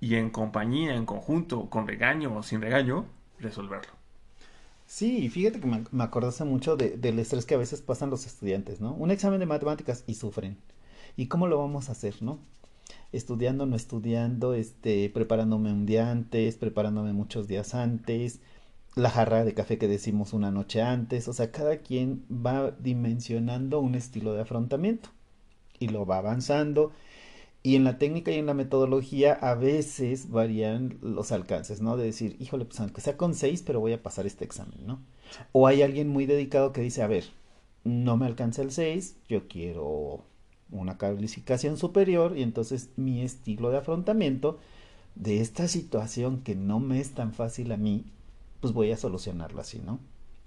y 0.00 0.16
en 0.16 0.30
compañía, 0.30 0.94
en 0.94 1.06
conjunto, 1.06 1.70
con 1.70 1.86
regaño 1.86 2.36
o 2.36 2.42
sin 2.42 2.60
regaño, 2.60 3.06
resolverlo. 3.38 3.92
Sí, 4.86 5.28
fíjate 5.28 5.60
que 5.60 5.66
me, 5.66 5.84
me 5.90 6.04
acordaste 6.04 6.44
mucho 6.44 6.76
de, 6.76 6.96
del 6.96 7.18
estrés 7.18 7.46
que 7.46 7.54
a 7.54 7.58
veces 7.58 7.80
pasan 7.82 8.10
los 8.10 8.26
estudiantes, 8.26 8.80
¿no? 8.80 8.92
Un 8.94 9.10
examen 9.10 9.40
de 9.40 9.46
matemáticas 9.46 10.04
y 10.06 10.14
sufren. 10.14 10.58
¿Y 11.16 11.26
cómo 11.28 11.46
lo 11.46 11.58
vamos 11.58 11.88
a 11.88 11.92
hacer, 11.92 12.22
no? 12.22 12.40
Estudiando, 13.12 13.64
no 13.66 13.76
estudiando, 13.76 14.54
este, 14.54 15.08
preparándome 15.10 15.72
un 15.72 15.86
día 15.86 16.10
antes, 16.10 16.56
preparándome 16.56 17.12
muchos 17.12 17.46
días 17.48 17.74
antes, 17.74 18.40
la 18.94 19.10
jarra 19.10 19.44
de 19.44 19.54
café 19.54 19.78
que 19.78 19.88
decimos 19.88 20.32
una 20.32 20.50
noche 20.50 20.82
antes, 20.82 21.28
o 21.28 21.32
sea, 21.32 21.50
cada 21.50 21.78
quien 21.78 22.24
va 22.30 22.72
dimensionando 22.72 23.80
un 23.80 23.94
estilo 23.94 24.34
de 24.34 24.42
afrontamiento 24.42 25.10
y 25.78 25.88
lo 25.88 26.04
va 26.04 26.18
avanzando 26.18 26.92
y 27.62 27.76
en 27.76 27.84
la 27.84 27.98
técnica 27.98 28.32
y 28.32 28.38
en 28.38 28.46
la 28.46 28.54
metodología 28.54 29.34
a 29.34 29.54
veces 29.54 30.30
varían 30.30 30.98
los 31.00 31.30
alcances, 31.30 31.80
¿no? 31.80 31.96
De 31.96 32.04
decir, 32.04 32.36
híjole, 32.40 32.64
pues 32.64 32.80
aunque 32.80 33.00
sea 33.00 33.16
con 33.16 33.34
seis, 33.34 33.62
pero 33.64 33.78
voy 33.78 33.92
a 33.92 34.02
pasar 34.02 34.26
este 34.26 34.44
examen, 34.44 34.84
¿no? 34.84 35.00
O 35.52 35.68
hay 35.68 35.82
alguien 35.82 36.08
muy 36.08 36.26
dedicado 36.26 36.72
que 36.72 36.80
dice, 36.80 37.02
a 37.02 37.06
ver, 37.06 37.24
no 37.84 38.16
me 38.16 38.26
alcanza 38.26 38.62
el 38.62 38.72
6, 38.72 39.16
yo 39.28 39.48
quiero 39.48 40.24
una 40.70 40.98
calificación 40.98 41.76
superior 41.76 42.36
y 42.36 42.42
entonces 42.42 42.90
mi 42.96 43.22
estilo 43.22 43.70
de 43.70 43.78
afrontamiento 43.78 44.58
de 45.14 45.40
esta 45.40 45.68
situación 45.68 46.42
que 46.42 46.54
no 46.54 46.80
me 46.80 47.00
es 47.00 47.12
tan 47.12 47.32
fácil 47.32 47.70
a 47.72 47.76
mí, 47.76 48.04
pues 48.60 48.72
voy 48.72 48.90
a 48.90 48.96
solucionarlo 48.96 49.60
así, 49.60 49.80
¿no? 49.84 50.00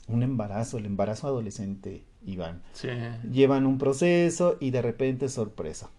Un 0.08 0.22
embarazo, 0.22 0.78
el 0.78 0.86
embarazo 0.86 1.28
adolescente, 1.28 2.04
Iván. 2.26 2.62
Sí. 2.74 2.90
Llevan 3.32 3.66
un 3.66 3.78
proceso 3.78 4.58
y 4.60 4.72
de 4.72 4.82
repente 4.82 5.30
sorpresa 5.30 5.90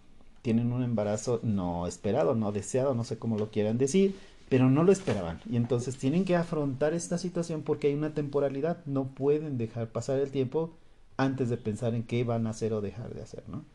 tienen 0.47 0.71
un 0.71 0.81
embarazo 0.81 1.41
no 1.43 1.87
esperado, 1.87 2.33
no 2.33 2.53
deseado, 2.53 2.95
no 2.95 3.03
sé 3.03 3.19
cómo 3.19 3.37
lo 3.37 3.51
quieran 3.51 3.77
decir, 3.77 4.15
pero 4.47 4.69
no 4.69 4.85
lo 4.85 4.93
esperaban. 4.93 5.41
Y 5.49 5.57
entonces 5.57 5.97
tienen 5.97 6.23
que 6.23 6.37
afrontar 6.37 6.93
esta 6.93 7.17
situación 7.17 7.63
porque 7.63 7.87
hay 7.87 7.95
una 7.95 8.13
temporalidad, 8.13 8.77
no 8.85 9.09
pueden 9.09 9.57
dejar 9.57 9.89
pasar 9.89 10.19
el 10.19 10.31
tiempo 10.31 10.73
antes 11.17 11.49
de 11.49 11.57
pensar 11.57 11.95
en 11.95 12.03
qué 12.03 12.23
van 12.23 12.47
a 12.47 12.51
hacer 12.51 12.71
o 12.71 12.79
dejar 12.79 13.13
de 13.13 13.23
hacer, 13.23 13.43
¿no? 13.49 13.65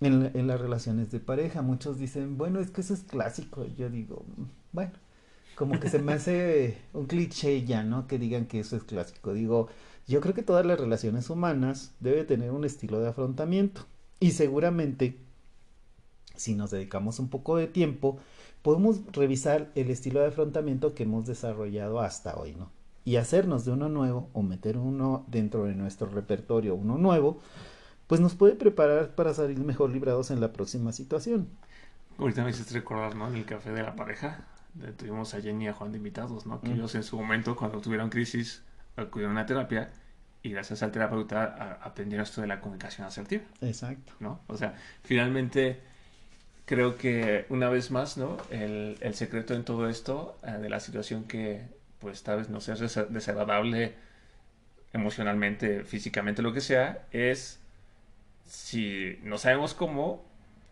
En, 0.00 0.46
las 0.46 0.60
relaciones 0.60 1.10
de 1.10 1.18
pareja, 1.18 1.62
muchos 1.62 1.98
dicen, 1.98 2.38
bueno, 2.38 2.60
es 2.60 2.70
que 2.70 2.82
eso 2.82 2.94
es 2.94 3.00
clásico. 3.00 3.66
Yo 3.76 3.90
digo, 3.90 4.24
bueno, 4.70 4.92
como 5.56 5.80
que 5.80 5.88
se 5.88 5.98
me 5.98 6.12
hace 6.12 6.78
un 6.92 7.06
cliché 7.06 7.64
ya, 7.64 7.82
¿no? 7.82 8.06
Que 8.06 8.20
digan 8.20 8.46
que 8.46 8.60
eso 8.60 8.76
es 8.76 8.84
clásico. 8.84 9.32
Digo, 9.32 9.66
yo 10.06 10.20
creo 10.20 10.32
que 10.32 10.44
todas 10.44 10.64
las 10.64 10.78
relaciones 10.78 11.28
humanas 11.28 11.90
debe 11.98 12.22
tener 12.22 12.52
un 12.52 12.64
estilo 12.64 13.00
de 13.00 13.08
afrontamiento. 13.08 13.84
Y 14.20 14.32
seguramente 14.32 15.27
si 16.38 16.54
nos 16.54 16.70
dedicamos 16.70 17.18
un 17.18 17.28
poco 17.28 17.56
de 17.56 17.66
tiempo, 17.66 18.18
podemos 18.62 19.00
revisar 19.12 19.70
el 19.74 19.90
estilo 19.90 20.20
de 20.20 20.28
afrontamiento 20.28 20.94
que 20.94 21.02
hemos 21.02 21.26
desarrollado 21.26 22.00
hasta 22.00 22.36
hoy, 22.36 22.54
¿no? 22.54 22.70
Y 23.04 23.16
hacernos 23.16 23.64
de 23.64 23.72
uno 23.72 23.88
nuevo 23.88 24.28
o 24.32 24.42
meter 24.42 24.76
uno 24.76 25.24
dentro 25.28 25.64
de 25.64 25.74
nuestro 25.74 26.08
repertorio, 26.08 26.74
uno 26.74 26.98
nuevo, 26.98 27.40
pues 28.06 28.20
nos 28.20 28.34
puede 28.34 28.54
preparar 28.54 29.14
para 29.14 29.34
salir 29.34 29.58
mejor 29.58 29.90
librados 29.90 30.30
en 30.30 30.40
la 30.40 30.52
próxima 30.52 30.92
situación. 30.92 31.48
Ahorita 32.18 32.44
me 32.44 32.50
hiciste 32.50 32.74
recordar, 32.74 33.14
¿no? 33.16 33.28
En 33.28 33.36
el 33.36 33.44
café 33.44 33.70
de 33.70 33.82
la 33.82 33.96
pareja, 33.96 34.46
tuvimos 34.96 35.34
a 35.34 35.40
Jenny 35.40 35.64
y 35.64 35.68
a 35.68 35.72
Juan 35.72 35.92
de 35.92 35.98
invitados, 35.98 36.46
¿no? 36.46 36.60
Que 36.60 36.72
ellos 36.72 36.94
en 36.94 37.02
su 37.02 37.16
momento, 37.16 37.56
cuando 37.56 37.80
tuvieron 37.80 38.10
crisis, 38.10 38.62
acudieron 38.96 39.38
a 39.38 39.46
terapia 39.46 39.90
y 40.42 40.50
gracias 40.50 40.82
al 40.82 40.92
terapeuta 40.92 41.78
aprendieron 41.82 42.24
esto 42.24 42.40
de 42.40 42.46
la 42.46 42.60
comunicación 42.60 43.06
asertiva. 43.06 43.44
Exacto. 43.60 44.12
¿No? 44.20 44.40
O 44.48 44.56
sea, 44.56 44.74
finalmente 45.02 45.80
creo 46.68 46.98
que 46.98 47.46
una 47.48 47.70
vez 47.70 47.90
más, 47.90 48.18
¿no? 48.18 48.36
El, 48.50 48.98
el 49.00 49.14
secreto 49.14 49.54
en 49.54 49.64
todo 49.64 49.88
esto, 49.88 50.38
eh, 50.46 50.52
de 50.52 50.68
la 50.68 50.80
situación 50.80 51.24
que, 51.24 51.62
pues 51.98 52.22
tal 52.22 52.38
vez 52.38 52.50
no 52.50 52.60
sea 52.60 52.74
desagradable 52.74 53.94
emocionalmente, 54.92 55.82
físicamente, 55.84 56.42
lo 56.42 56.52
que 56.52 56.60
sea, 56.60 57.06
es 57.10 57.58
si 58.46 59.18
no 59.22 59.38
sabemos 59.38 59.72
cómo, 59.72 60.22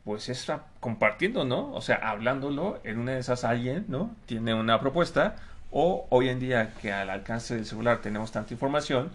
pues 0.04 0.28
es 0.28 0.46
compartiendo, 0.80 1.46
¿no? 1.46 1.72
O 1.72 1.80
sea, 1.80 1.96
hablándolo, 1.96 2.78
en 2.84 2.98
una 2.98 3.12
de 3.12 3.20
esas 3.20 3.44
alguien, 3.44 3.86
¿no? 3.88 4.14
Tiene 4.26 4.52
una 4.54 4.78
propuesta, 4.80 5.36
o 5.70 6.06
hoy 6.10 6.28
en 6.28 6.40
día 6.40 6.74
que 6.82 6.92
al 6.92 7.08
alcance 7.08 7.54
del 7.54 7.64
celular 7.64 8.02
tenemos 8.02 8.32
tanta 8.32 8.52
información, 8.52 9.10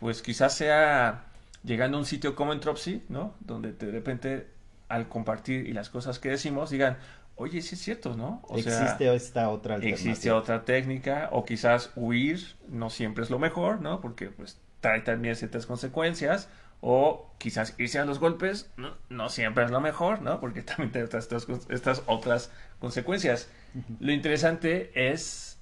pues 0.00 0.20
quizás 0.20 0.54
sea 0.54 1.24
llegando 1.64 1.96
a 1.96 2.00
un 2.00 2.06
sitio 2.06 2.36
como 2.36 2.52
Entropsy, 2.52 3.02
¿no? 3.08 3.34
Donde 3.40 3.72
de 3.72 3.90
repente 3.90 4.55
al 4.88 5.08
compartir 5.08 5.66
y 5.66 5.72
las 5.72 5.90
cosas 5.90 6.18
que 6.18 6.30
decimos 6.30 6.70
digan, 6.70 6.98
oye, 7.36 7.62
sí 7.62 7.74
es 7.74 7.80
cierto, 7.80 8.16
¿no? 8.16 8.42
O 8.48 8.56
existe 8.58 9.14
esta 9.14 9.48
otra 9.50 9.76
Existe 9.76 10.30
otra 10.30 10.64
técnica 10.64 11.28
o 11.32 11.44
quizás 11.44 11.92
huir 11.94 12.56
no 12.68 12.90
siempre 12.90 13.24
es 13.24 13.30
lo 13.30 13.38
mejor, 13.38 13.80
¿no? 13.80 14.00
Porque 14.00 14.28
pues 14.28 14.58
trae 14.80 15.00
también 15.00 15.36
ciertas 15.36 15.66
consecuencias 15.66 16.48
o 16.80 17.30
quizás 17.38 17.74
irse 17.78 17.98
a 17.98 18.04
los 18.04 18.18
golpes 18.18 18.70
no, 18.76 18.94
no 19.08 19.28
siempre 19.28 19.64
es 19.64 19.70
lo 19.70 19.80
mejor, 19.80 20.22
¿no? 20.22 20.40
Porque 20.40 20.62
también 20.62 20.90
trae 20.90 21.04
estas, 21.04 21.46
estas 21.68 22.02
otras 22.06 22.50
consecuencias. 22.78 23.48
Lo 24.00 24.12
interesante 24.12 24.90
es 24.94 25.58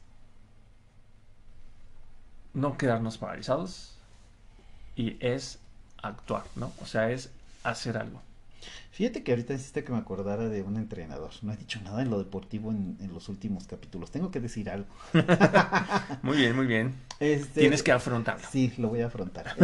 no 2.53 2.79
quedarnos 2.79 3.19
paralizados 3.19 3.99
y 4.95 5.17
es 5.21 5.59
actuar, 6.03 6.45
¿no? 6.55 6.73
O 6.81 6.87
sea, 6.87 7.11
es 7.11 7.33
hacer 7.65 7.99
algo. 7.99 8.23
Fíjate 8.91 9.23
que 9.23 9.33
ahorita 9.33 9.55
hiciste 9.55 9.85
que 9.85 9.93
me 9.93 9.99
acordara 9.99 10.49
de 10.49 10.63
un 10.63 10.77
entrenador. 10.77 11.31
No 11.43 11.53
he 11.53 11.57
dicho 11.57 11.81
nada 11.83 12.03
en 12.03 12.11
lo 12.11 12.19
deportivo 12.19 12.71
en, 12.71 12.97
los 13.13 13.29
últimos 13.29 13.67
capítulos. 13.67 14.11
Tengo 14.11 14.31
que 14.31 14.41
decir 14.41 14.71
algo. 14.71 14.89
muy 16.23 16.37
bien, 16.37 16.55
muy 16.55 16.67
bien. 16.67 16.95
Este, 17.21 17.61
Tienes 17.61 17.83
que 17.83 17.93
afrontarlo. 17.93 18.47
Sí, 18.51 18.73
lo 18.79 18.89
voy 18.89 19.01
a 19.01 19.07
afrontar. 19.07 19.57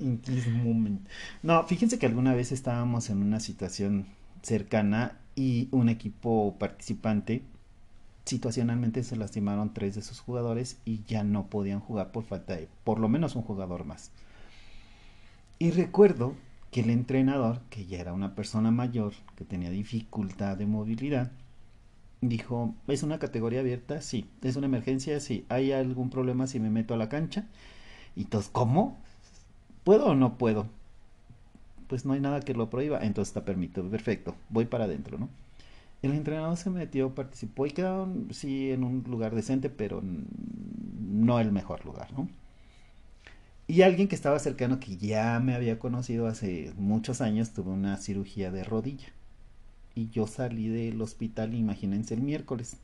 In, 0.00 0.18
this 0.20 0.48
moment. 0.48 1.06
No, 1.42 1.64
fíjense 1.66 1.98
que 1.98 2.06
alguna 2.06 2.34
vez 2.34 2.52
estábamos 2.52 3.10
en 3.10 3.22
una 3.22 3.40
situación 3.40 4.06
cercana 4.42 5.18
y 5.34 5.68
un 5.70 5.88
equipo 5.88 6.56
participante 6.58 7.42
situacionalmente 8.24 9.02
se 9.02 9.16
lastimaron 9.16 9.74
tres 9.74 9.94
de 9.94 10.02
sus 10.02 10.20
jugadores 10.20 10.78
y 10.84 11.04
ya 11.04 11.24
no 11.24 11.46
podían 11.48 11.80
jugar 11.80 12.10
por 12.10 12.24
falta 12.24 12.56
de 12.56 12.68
por 12.82 12.98
lo 12.98 13.08
menos 13.08 13.36
un 13.36 13.42
jugador 13.42 13.84
más. 13.84 14.10
Y 15.58 15.70
recuerdo 15.70 16.34
que 16.74 16.80
el 16.80 16.90
entrenador, 16.90 17.60
que 17.70 17.86
ya 17.86 18.00
era 18.00 18.12
una 18.12 18.34
persona 18.34 18.72
mayor, 18.72 19.12
que 19.36 19.44
tenía 19.44 19.70
dificultad 19.70 20.56
de 20.56 20.66
movilidad, 20.66 21.30
dijo, 22.20 22.74
¿es 22.88 23.04
una 23.04 23.20
categoría 23.20 23.60
abierta? 23.60 24.02
Sí. 24.02 24.28
¿Es 24.42 24.56
una 24.56 24.66
emergencia? 24.66 25.20
Sí. 25.20 25.46
¿Hay 25.48 25.70
algún 25.70 26.10
problema 26.10 26.48
si 26.48 26.58
me 26.58 26.70
meto 26.70 26.92
a 26.92 26.96
la 26.96 27.08
cancha? 27.08 27.46
Y 28.16 28.24
todos, 28.24 28.48
¿cómo? 28.48 28.98
¿Puedo 29.84 30.06
o 30.06 30.14
no 30.16 30.36
puedo? 30.36 30.66
Pues 31.86 32.04
no 32.04 32.12
hay 32.12 32.20
nada 32.20 32.40
que 32.40 32.54
lo 32.54 32.68
prohíba, 32.70 33.04
entonces 33.04 33.30
está 33.30 33.44
permitido. 33.44 33.88
Perfecto, 33.88 34.34
voy 34.48 34.64
para 34.64 34.86
adentro, 34.86 35.16
¿no? 35.16 35.28
El 36.02 36.10
entrenador 36.10 36.56
se 36.56 36.70
metió, 36.70 37.14
participó 37.14 37.66
y 37.66 37.70
quedaron, 37.70 38.30
sí, 38.32 38.72
en 38.72 38.82
un 38.82 39.04
lugar 39.08 39.36
decente, 39.36 39.70
pero 39.70 40.02
no 40.02 41.38
el 41.38 41.52
mejor 41.52 41.86
lugar, 41.86 42.12
¿no? 42.14 42.28
Y 43.66 43.82
alguien 43.82 44.08
que 44.08 44.14
estaba 44.14 44.38
cercano, 44.38 44.78
que 44.78 44.96
ya 44.96 45.40
me 45.40 45.54
había 45.54 45.78
conocido 45.78 46.26
hace 46.26 46.72
muchos 46.76 47.20
años, 47.20 47.52
tuvo 47.52 47.72
una 47.72 47.96
cirugía 47.96 48.50
de 48.50 48.62
rodilla. 48.62 49.08
Y 49.94 50.10
yo 50.10 50.26
salí 50.26 50.68
del 50.68 51.00
hospital, 51.00 51.54
imagínense, 51.54 52.14
el 52.14 52.20
miércoles 52.20 52.76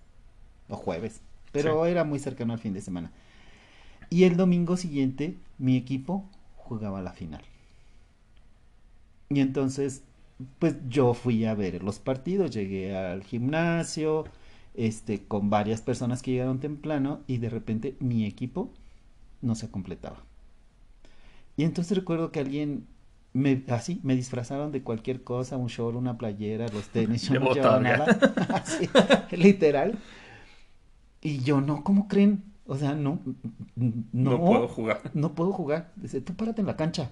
o 0.69 0.77
jueves. 0.77 1.21
Pero 1.53 1.85
era 1.85 2.05
muy 2.05 2.19
cercano 2.19 2.55
al 2.55 2.61
fin 2.61 2.73
de 2.73 2.81
semana. 2.81 3.13
Y 4.09 4.25
el 4.25 4.37
domingo 4.37 4.77
siguiente, 4.77 5.37
mi 5.59 5.77
equipo 5.77 6.25
jugaba 6.57 7.03
la 7.03 7.13
final. 7.13 7.43
Y 9.29 9.41
entonces, 9.41 10.03
pues 10.59 10.77
yo 10.89 11.15
fui 11.15 11.45
a 11.45 11.55
ver 11.55 11.83
los 11.83 11.99
partidos, 11.99 12.51
llegué 12.51 12.97
al 12.97 13.23
gimnasio, 13.23 14.25
este, 14.75 15.25
con 15.25 15.51
varias 15.51 15.83
personas 15.83 16.23
que 16.23 16.33
llegaron 16.33 16.59
temprano, 16.59 17.21
y 17.27 17.39
de 17.39 17.51
repente 17.51 17.97
mi 18.01 18.25
equipo 18.25 18.73
no 19.43 19.55
se 19.55 19.71
completaba. 19.71 20.25
Y 21.61 21.65
entonces 21.65 21.95
recuerdo 21.95 22.33
que 22.33 22.41
alguien 22.41 22.87
me, 23.35 23.63
así, 23.69 24.01
me 24.03 24.17
disfrazaron 24.17 24.73
de 24.73 24.83
cualquier 24.83 25.23
cosa, 25.23 25.59
un 25.59 25.67
short, 25.67 25.95
una 25.95 26.17
playera, 26.17 26.67
los 26.69 26.89
tenis, 26.89 27.29
yo 27.29 27.39
no 27.39 27.53
llevaba 27.53 27.79
nada. 27.79 28.07
así, 28.55 28.89
literal. 29.33 29.99
Y 31.21 31.41
yo, 31.41 31.61
no, 31.61 31.85
¿cómo 31.85 32.09
creen? 32.09 32.45
O 32.67 32.79
sea, 32.79 32.95
no, 32.95 33.21
no, 33.77 33.93
No 34.11 34.43
puedo 34.43 34.69
jugar. 34.69 35.03
No 35.13 35.35
puedo 35.35 35.53
jugar. 35.53 35.93
Dice, 35.97 36.23
tú 36.23 36.33
párate 36.33 36.63
en 36.63 36.67
la 36.67 36.77
cancha. 36.77 37.11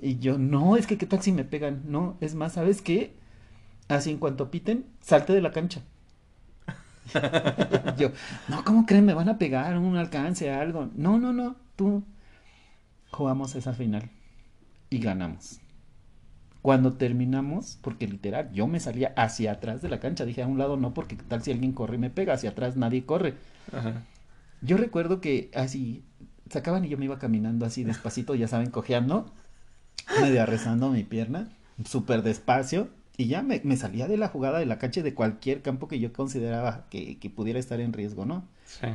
Y 0.00 0.20
yo, 0.20 0.38
no, 0.38 0.76
es 0.76 0.86
que 0.86 0.96
qué 0.96 1.06
tal 1.06 1.20
si 1.20 1.32
me 1.32 1.42
pegan. 1.42 1.82
No, 1.88 2.16
es 2.20 2.36
más, 2.36 2.52
¿sabes 2.52 2.80
qué? 2.80 3.16
Así 3.88 4.12
en 4.12 4.18
cuanto 4.18 4.52
piten, 4.52 4.86
salte 5.00 5.32
de 5.32 5.42
la 5.42 5.50
cancha. 5.50 5.82
yo, 7.98 8.12
no, 8.46 8.62
¿cómo 8.62 8.86
creen? 8.86 9.04
Me 9.04 9.14
van 9.14 9.30
a 9.30 9.36
pegar 9.36 9.76
un 9.78 9.96
alcance, 9.96 10.52
algo. 10.52 10.90
No, 10.94 11.18
no, 11.18 11.32
no, 11.32 11.56
tú 11.74 12.04
jugamos 13.14 13.54
esa 13.54 13.72
final 13.72 14.10
y 14.90 14.98
ganamos. 14.98 15.60
Cuando 16.62 16.94
terminamos, 16.94 17.78
porque 17.82 18.06
literal, 18.06 18.50
yo 18.52 18.66
me 18.66 18.80
salía 18.80 19.12
hacia 19.16 19.52
atrás 19.52 19.82
de 19.82 19.88
la 19.88 20.00
cancha, 20.00 20.24
dije 20.24 20.42
a 20.42 20.46
un 20.46 20.58
lado 20.58 20.76
no, 20.76 20.94
porque 20.94 21.16
tal 21.16 21.42
si 21.42 21.52
alguien 21.52 21.72
corre 21.72 21.96
y 21.96 21.98
me 21.98 22.10
pega, 22.10 22.34
hacia 22.34 22.50
atrás 22.50 22.76
nadie 22.76 23.04
corre. 23.04 23.34
Ajá. 23.72 24.02
Yo 24.62 24.78
recuerdo 24.78 25.20
que 25.20 25.50
así 25.54 26.02
sacaban 26.48 26.84
y 26.84 26.88
yo 26.88 26.96
me 26.96 27.04
iba 27.04 27.18
caminando 27.18 27.66
así 27.66 27.84
despacito, 27.84 28.34
ya 28.34 28.48
saben, 28.48 28.70
cojeando, 28.70 29.30
medio 30.20 30.46
rezando 30.46 30.90
mi 30.90 31.04
pierna, 31.04 31.50
súper 31.84 32.22
despacio, 32.22 32.88
y 33.16 33.26
ya 33.26 33.42
me, 33.42 33.60
me, 33.62 33.76
salía 33.76 34.08
de 34.08 34.16
la 34.16 34.28
jugada 34.28 34.58
de 34.58 34.66
la 34.66 34.78
cancha 34.78 35.02
de 35.02 35.14
cualquier 35.14 35.60
campo 35.60 35.86
que 35.86 36.00
yo 36.00 36.12
consideraba 36.12 36.86
que, 36.88 37.18
que 37.18 37.30
pudiera 37.30 37.58
estar 37.58 37.78
en 37.80 37.92
riesgo, 37.92 38.24
¿no? 38.24 38.44
Sí. 38.64 38.88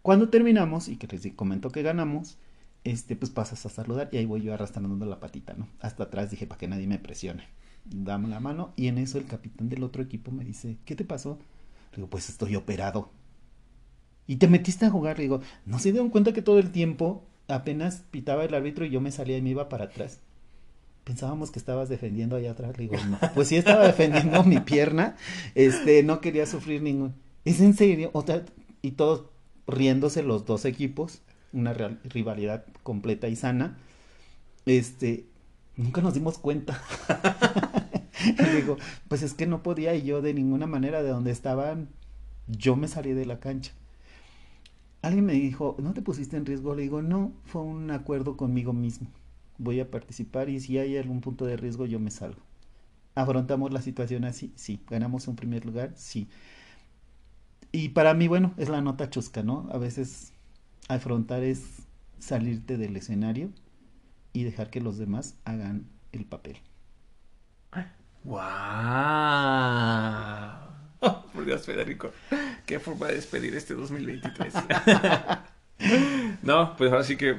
Cuando 0.00 0.28
terminamos, 0.28 0.88
y 0.88 0.96
que 0.96 1.06
les 1.06 1.32
comento 1.34 1.70
que 1.70 1.82
ganamos, 1.82 2.38
este, 2.84 3.16
pues 3.16 3.30
pasas 3.30 3.64
a 3.64 3.70
saludar 3.70 4.10
y 4.12 4.18
ahí 4.18 4.26
voy 4.26 4.42
yo 4.42 4.52
arrastrando 4.52 5.06
la 5.06 5.18
patita, 5.18 5.54
¿no? 5.54 5.68
Hasta 5.80 6.04
atrás 6.04 6.30
dije, 6.30 6.46
para 6.46 6.58
que 6.58 6.68
nadie 6.68 6.86
me 6.86 6.98
presione. 6.98 7.44
Dame 7.84 8.28
la 8.28 8.40
mano 8.40 8.72
y 8.76 8.88
en 8.88 8.98
eso 8.98 9.18
el 9.18 9.26
capitán 9.26 9.68
del 9.68 9.82
otro 9.82 10.02
equipo 10.02 10.30
me 10.30 10.44
dice, 10.44 10.76
¿qué 10.84 10.94
te 10.94 11.04
pasó? 11.04 11.38
Le 11.92 11.96
digo, 11.96 12.08
pues 12.08 12.28
estoy 12.28 12.56
operado. 12.56 13.10
Y 14.26 14.36
te 14.36 14.48
metiste 14.48 14.86
a 14.86 14.90
jugar, 14.90 15.16
le 15.16 15.24
digo, 15.24 15.40
¿no 15.66 15.78
se 15.78 15.92
dieron 15.92 16.10
cuenta 16.10 16.32
que 16.32 16.42
todo 16.42 16.58
el 16.58 16.70
tiempo 16.70 17.26
apenas 17.48 18.04
pitaba 18.10 18.44
el 18.44 18.54
árbitro 18.54 18.84
y 18.84 18.90
yo 18.90 19.00
me 19.00 19.10
salía 19.10 19.38
y 19.38 19.42
me 19.42 19.50
iba 19.50 19.68
para 19.68 19.86
atrás? 19.86 20.20
Pensábamos 21.04 21.50
que 21.50 21.58
estabas 21.58 21.90
defendiendo 21.90 22.36
allá 22.36 22.52
atrás, 22.52 22.78
le 22.78 22.84
digo, 22.84 22.96
pues 23.34 23.48
sí 23.48 23.56
estaba 23.56 23.86
defendiendo 23.86 24.42
mi 24.44 24.60
pierna, 24.60 25.16
este, 25.54 26.02
no 26.02 26.20
quería 26.20 26.46
sufrir 26.46 26.82
ningún... 26.82 27.14
¿Es 27.44 27.60
en 27.60 27.74
serio? 27.74 28.10
O 28.14 28.24
y 28.80 28.92
todos 28.92 29.26
riéndose 29.66 30.22
los 30.22 30.46
dos 30.46 30.64
equipos 30.64 31.22
una 31.54 31.72
real, 31.72 32.00
rivalidad 32.04 32.66
completa 32.82 33.28
y 33.28 33.36
sana, 33.36 33.78
este, 34.66 35.26
nunca 35.76 36.02
nos 36.02 36.14
dimos 36.14 36.38
cuenta. 36.38 36.80
y 38.38 38.56
digo, 38.56 38.76
pues 39.08 39.22
es 39.22 39.34
que 39.34 39.46
no 39.46 39.62
podía 39.62 39.94
y 39.94 40.02
yo 40.02 40.22
de 40.22 40.34
ninguna 40.34 40.66
manera 40.66 41.02
de 41.02 41.10
donde 41.10 41.30
estaban, 41.30 41.88
yo 42.48 42.76
me 42.76 42.88
salí 42.88 43.12
de 43.12 43.26
la 43.26 43.40
cancha. 43.40 43.72
Alguien 45.02 45.26
me 45.26 45.34
dijo, 45.34 45.76
¿no 45.80 45.92
te 45.92 46.02
pusiste 46.02 46.36
en 46.36 46.46
riesgo? 46.46 46.74
Le 46.74 46.82
digo, 46.82 47.02
no, 47.02 47.32
fue 47.44 47.62
un 47.62 47.90
acuerdo 47.90 48.36
conmigo 48.36 48.72
mismo. 48.72 49.08
Voy 49.58 49.80
a 49.80 49.90
participar 49.90 50.48
y 50.48 50.60
si 50.60 50.78
hay 50.78 50.96
algún 50.96 51.20
punto 51.20 51.44
de 51.46 51.56
riesgo 51.56 51.86
yo 51.86 52.00
me 52.00 52.10
salgo. 52.10 52.40
¿Afrontamos 53.14 53.72
la 53.72 53.82
situación 53.82 54.24
así? 54.24 54.52
Sí. 54.56 54.80
¿Ganamos 54.90 55.28
un 55.28 55.36
primer 55.36 55.64
lugar? 55.66 55.92
Sí. 55.96 56.28
Y 57.72 57.90
para 57.90 58.14
mí, 58.14 58.28
bueno, 58.28 58.54
es 58.56 58.68
la 58.68 58.80
nota 58.80 59.10
chusca, 59.10 59.42
¿no? 59.42 59.68
A 59.72 59.78
veces 59.78 60.33
afrontar 60.88 61.42
es 61.42 61.86
salirte 62.18 62.76
del 62.78 62.96
escenario 62.96 63.50
y 64.32 64.44
dejar 64.44 64.70
que 64.70 64.80
los 64.80 64.98
demás 64.98 65.36
hagan 65.44 65.86
el 66.12 66.24
papel. 66.24 66.58
¡Wow! 68.24 68.38
Oh, 71.00 71.26
por 71.34 71.44
Dios, 71.44 71.66
Federico, 71.66 72.10
qué 72.64 72.80
forma 72.80 73.08
de 73.08 73.16
despedir 73.16 73.54
este 73.54 73.74
2023. 73.74 74.54
no, 76.42 76.74
pues 76.76 76.90
ahora 76.90 77.04
sí 77.04 77.18
que, 77.18 77.36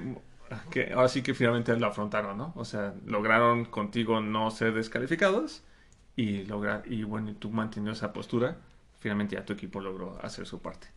que, 0.69 0.93
ahora 0.93 1.07
sí 1.07 1.23
que 1.23 1.33
finalmente 1.33 1.75
lo 1.75 1.87
afrontaron, 1.87 2.37
¿no? 2.37 2.53
O 2.55 2.65
sea, 2.65 2.93
lograron 3.05 3.65
contigo 3.65 4.21
no 4.21 4.51
ser 4.51 4.75
descalificados 4.75 5.63
y 6.15 6.43
lograr 6.43 6.83
y 6.85 7.03
bueno, 7.03 7.33
tú 7.33 7.49
manteniendo 7.49 7.93
esa 7.93 8.13
postura, 8.13 8.57
finalmente 8.99 9.35
ya 9.35 9.43
tu 9.43 9.53
equipo 9.53 9.81
logró 9.81 10.19
hacer 10.21 10.45
su 10.45 10.61
parte. 10.61 10.87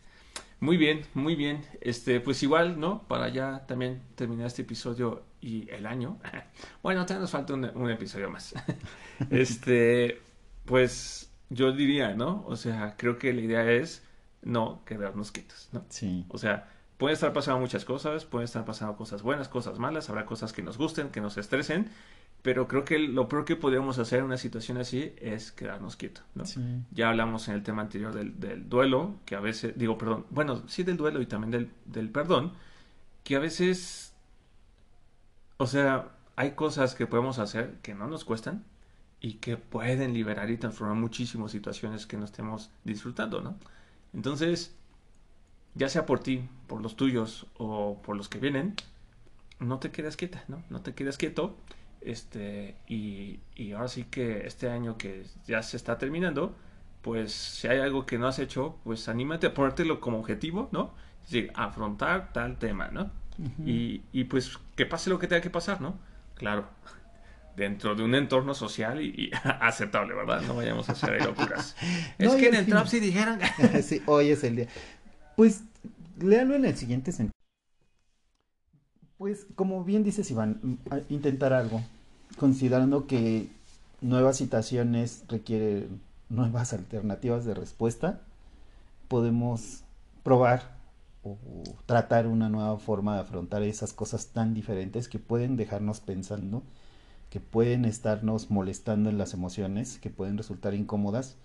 Muy 0.60 0.76
bien, 0.76 1.04
muy 1.14 1.36
bien. 1.36 1.64
Este, 1.80 2.20
pues 2.20 2.42
igual, 2.42 2.80
¿no? 2.80 3.06
Para 3.06 3.28
ya 3.28 3.64
también 3.66 4.02
terminar 4.16 4.46
este 4.48 4.62
episodio 4.62 5.24
y 5.40 5.70
el 5.70 5.86
año. 5.86 6.18
Bueno, 6.82 7.04
todavía 7.04 7.22
nos 7.22 7.30
falta 7.30 7.54
un, 7.54 7.64
un 7.64 7.90
episodio 7.90 8.30
más. 8.30 8.54
Este, 9.30 10.20
pues 10.64 11.32
yo 11.48 11.72
diría, 11.72 12.14
¿no? 12.14 12.44
O 12.46 12.56
sea, 12.56 12.96
creo 12.96 13.18
que 13.18 13.32
la 13.32 13.40
idea 13.40 13.70
es 13.70 14.04
no 14.42 14.84
quedarnos 14.84 15.32
quietos, 15.32 15.68
¿no? 15.72 15.86
Sí. 15.90 16.24
O 16.28 16.38
sea, 16.38 16.68
pueden 16.98 17.14
estar 17.14 17.32
pasando 17.32 17.60
muchas 17.60 17.84
cosas, 17.84 18.24
pueden 18.24 18.44
estar 18.44 18.64
pasando 18.64 18.96
cosas 18.96 19.22
buenas, 19.22 19.48
cosas 19.48 19.78
malas, 19.78 20.10
habrá 20.10 20.26
cosas 20.26 20.52
que 20.52 20.62
nos 20.62 20.76
gusten, 20.76 21.10
que 21.10 21.20
nos 21.20 21.38
estresen, 21.38 21.90
pero 22.42 22.68
creo 22.68 22.84
que 22.84 22.98
lo 22.98 23.28
peor 23.28 23.44
que 23.44 23.56
podríamos 23.56 23.98
hacer 23.98 24.18
en 24.18 24.26
una 24.26 24.36
situación 24.36 24.78
así 24.78 25.14
es 25.18 25.52
quedarnos 25.52 25.96
quietos, 25.96 26.24
¿no? 26.34 26.44
Sí. 26.44 26.60
Ya 26.90 27.08
hablamos 27.08 27.48
en 27.48 27.54
el 27.54 27.62
tema 27.62 27.82
anterior 27.82 28.12
del, 28.12 28.38
del, 28.38 28.68
duelo, 28.68 29.16
que 29.24 29.36
a 29.36 29.40
veces, 29.40 29.74
digo, 29.76 29.96
perdón, 29.96 30.26
bueno, 30.30 30.68
sí 30.68 30.82
del 30.82 30.96
duelo 30.96 31.22
y 31.22 31.26
también 31.26 31.52
del, 31.52 31.70
del 31.84 32.10
perdón, 32.10 32.52
que 33.22 33.36
a 33.36 33.38
veces, 33.38 34.12
o 35.56 35.66
sea, 35.66 36.10
hay 36.34 36.52
cosas 36.52 36.94
que 36.96 37.06
podemos 37.06 37.38
hacer 37.38 37.78
que 37.82 37.94
no 37.94 38.08
nos 38.08 38.24
cuestan 38.24 38.64
y 39.20 39.34
que 39.34 39.56
pueden 39.56 40.14
liberar 40.14 40.50
y 40.50 40.56
transformar 40.56 40.96
muchísimas 40.96 41.52
situaciones 41.52 42.06
que 42.06 42.16
no 42.16 42.24
estemos 42.24 42.70
disfrutando, 42.84 43.40
¿no? 43.40 43.56
Entonces, 44.14 44.77
ya 45.74 45.88
sea 45.88 46.06
por 46.06 46.20
ti, 46.20 46.48
por 46.66 46.80
los 46.80 46.96
tuyos 46.96 47.46
o 47.56 48.00
por 48.02 48.16
los 48.16 48.28
que 48.28 48.38
vienen, 48.38 48.74
no 49.60 49.78
te 49.78 49.90
quedes 49.90 50.16
quieta, 50.16 50.44
¿no? 50.48 50.62
No 50.70 50.80
te 50.80 50.94
quedes 50.94 51.16
quieto 51.16 51.56
este, 52.00 52.76
y, 52.86 53.40
y, 53.56 53.72
ahora 53.72 53.88
sí 53.88 54.04
que 54.04 54.46
este 54.46 54.70
año 54.70 54.96
que 54.96 55.24
ya 55.46 55.62
se 55.62 55.76
está 55.76 55.98
terminando, 55.98 56.54
pues 57.02 57.32
si 57.32 57.68
hay 57.68 57.80
algo 57.80 58.06
que 58.06 58.18
no 58.18 58.28
has 58.28 58.38
hecho, 58.38 58.78
pues 58.84 59.08
anímate 59.08 59.48
a 59.48 59.54
ponértelo 59.54 60.00
como 60.00 60.18
objetivo, 60.18 60.68
¿no? 60.72 60.94
Es 61.24 61.30
decir, 61.30 61.52
afrontar 61.54 62.32
tal 62.32 62.58
tema, 62.58 62.88
¿no? 62.88 63.10
Uh 63.38 63.44
-huh. 63.44 63.68
y, 63.68 64.02
y, 64.12 64.24
pues 64.24 64.58
que 64.76 64.86
pase 64.86 65.10
lo 65.10 65.18
que 65.18 65.26
tenga 65.26 65.42
que 65.42 65.50
pasar, 65.50 65.80
¿no? 65.80 65.98
Claro, 66.34 66.68
dentro 67.56 67.94
de 67.94 68.04
un 68.04 68.14
entorno 68.14 68.54
social 68.54 69.02
y, 69.02 69.08
y 69.08 69.30
aceptable, 69.60 70.14
¿verdad? 70.14 70.40
No 70.42 70.54
vayamos 70.54 70.88
a 70.88 70.92
hacer 70.92 71.22
locuras. 71.24 71.76
no, 72.18 72.32
es 72.32 72.34
que 72.36 72.48
en 72.48 72.54
el 72.54 72.66
trap 72.66 72.86
si 72.86 73.00
dijeran... 73.00 73.40
sí, 73.82 74.02
hoy 74.06 74.30
es 74.30 74.44
el 74.44 74.56
día. 74.56 74.68
Pues 75.38 75.62
léalo 76.18 76.56
en 76.56 76.64
el 76.64 76.76
siguiente 76.76 77.12
sentido. 77.12 77.30
Pues 79.18 79.46
como 79.54 79.84
bien 79.84 80.02
dices 80.02 80.28
Iván, 80.32 80.80
intentar 81.08 81.52
algo, 81.52 81.80
considerando 82.40 83.06
que 83.06 83.48
nuevas 84.00 84.36
situaciones 84.36 85.22
requieren 85.28 86.00
nuevas 86.28 86.72
alternativas 86.72 87.44
de 87.44 87.54
respuesta, 87.54 88.20
podemos 89.06 89.84
probar 90.24 90.76
o 91.22 91.36
tratar 91.86 92.26
una 92.26 92.48
nueva 92.48 92.76
forma 92.80 93.14
de 93.14 93.20
afrontar 93.20 93.62
esas 93.62 93.92
cosas 93.92 94.30
tan 94.30 94.54
diferentes 94.54 95.06
que 95.06 95.20
pueden 95.20 95.56
dejarnos 95.56 96.00
pensando 96.00 96.64
que 97.30 97.38
pueden 97.38 97.84
estarnos 97.84 98.50
molestando 98.50 99.08
en 99.08 99.18
las 99.18 99.34
emociones, 99.34 100.00
que 100.00 100.10
pueden 100.10 100.36
resultar 100.36 100.74
incómodas, 100.74 101.36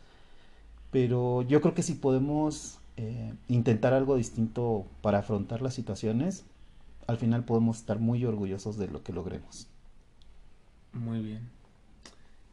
pero 0.89 1.43
yo 1.43 1.61
creo 1.61 1.75
que 1.75 1.83
si 1.83 1.93
podemos 1.93 2.79
eh, 2.97 3.33
intentar 3.47 3.93
algo 3.93 4.15
distinto 4.15 4.85
para 5.01 5.19
afrontar 5.19 5.61
las 5.61 5.73
situaciones, 5.73 6.45
al 7.07 7.17
final 7.17 7.43
podemos 7.43 7.77
estar 7.77 7.99
muy 7.99 8.23
orgullosos 8.25 8.77
de 8.77 8.87
lo 8.87 9.03
que 9.03 9.13
logremos. 9.13 9.67
Muy 10.93 11.21
bien. 11.21 11.49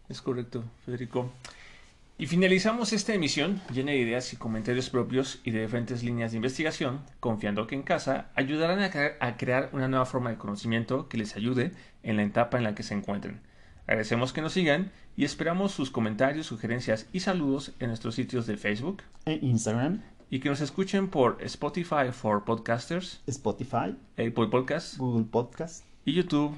Es 0.08 0.22
correcto, 0.22 0.64
Federico. 0.84 1.30
Y 2.18 2.26
finalizamos 2.26 2.92
esta 2.92 3.14
emisión 3.14 3.62
llena 3.72 3.92
de 3.92 3.98
ideas 3.98 4.32
y 4.32 4.36
comentarios 4.36 4.90
propios 4.90 5.40
y 5.44 5.52
de 5.52 5.62
diferentes 5.62 6.02
líneas 6.02 6.32
de 6.32 6.36
investigación, 6.36 7.00
confiando 7.18 7.66
que 7.66 7.74
en 7.74 7.82
casa 7.82 8.30
ayudarán 8.34 8.80
a, 8.80 8.90
a, 9.26 9.36
crear 9.36 9.70
una 9.72 9.88
nueva 9.88 10.04
forma 10.04 10.30
de 10.30 10.36
conocimiento 10.36 11.08
que 11.08 11.16
les 11.16 11.36
ayude 11.36 11.72
en 12.02 12.16
la 12.16 12.22
etapa 12.22 12.58
en 12.58 12.64
la 12.64 12.74
que 12.74 12.82
se 12.82 12.94
encuentren. 12.94 13.40
Agradecemos 13.86 14.32
que 14.32 14.42
nos 14.42 14.52
sigan 14.52 14.90
y 15.16 15.24
esperamos 15.24 15.72
sus 15.72 15.90
comentarios, 15.90 16.46
sugerencias 16.46 17.06
y 17.12 17.20
saludos 17.20 17.72
en 17.78 17.88
nuestros 17.88 18.14
sitios 18.14 18.46
de 18.46 18.56
Facebook 18.56 19.02
e 19.24 19.38
Instagram 19.40 20.02
y 20.30 20.38
que 20.38 20.48
nos 20.48 20.60
escuchen 20.60 21.08
por 21.08 21.36
Spotify 21.40 22.12
for 22.12 22.44
Podcasters, 22.44 23.20
Spotify, 23.26 23.96
Apple 24.12 24.46
Podcasts, 24.50 24.96
Google 24.96 25.24
Podcasts 25.24 25.84
y 26.04 26.14
YouTube. 26.14 26.54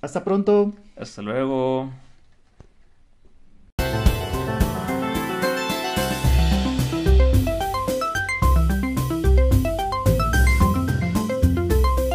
Hasta 0.00 0.24
pronto. 0.24 0.72
Hasta 0.96 1.20
luego. 1.20 1.90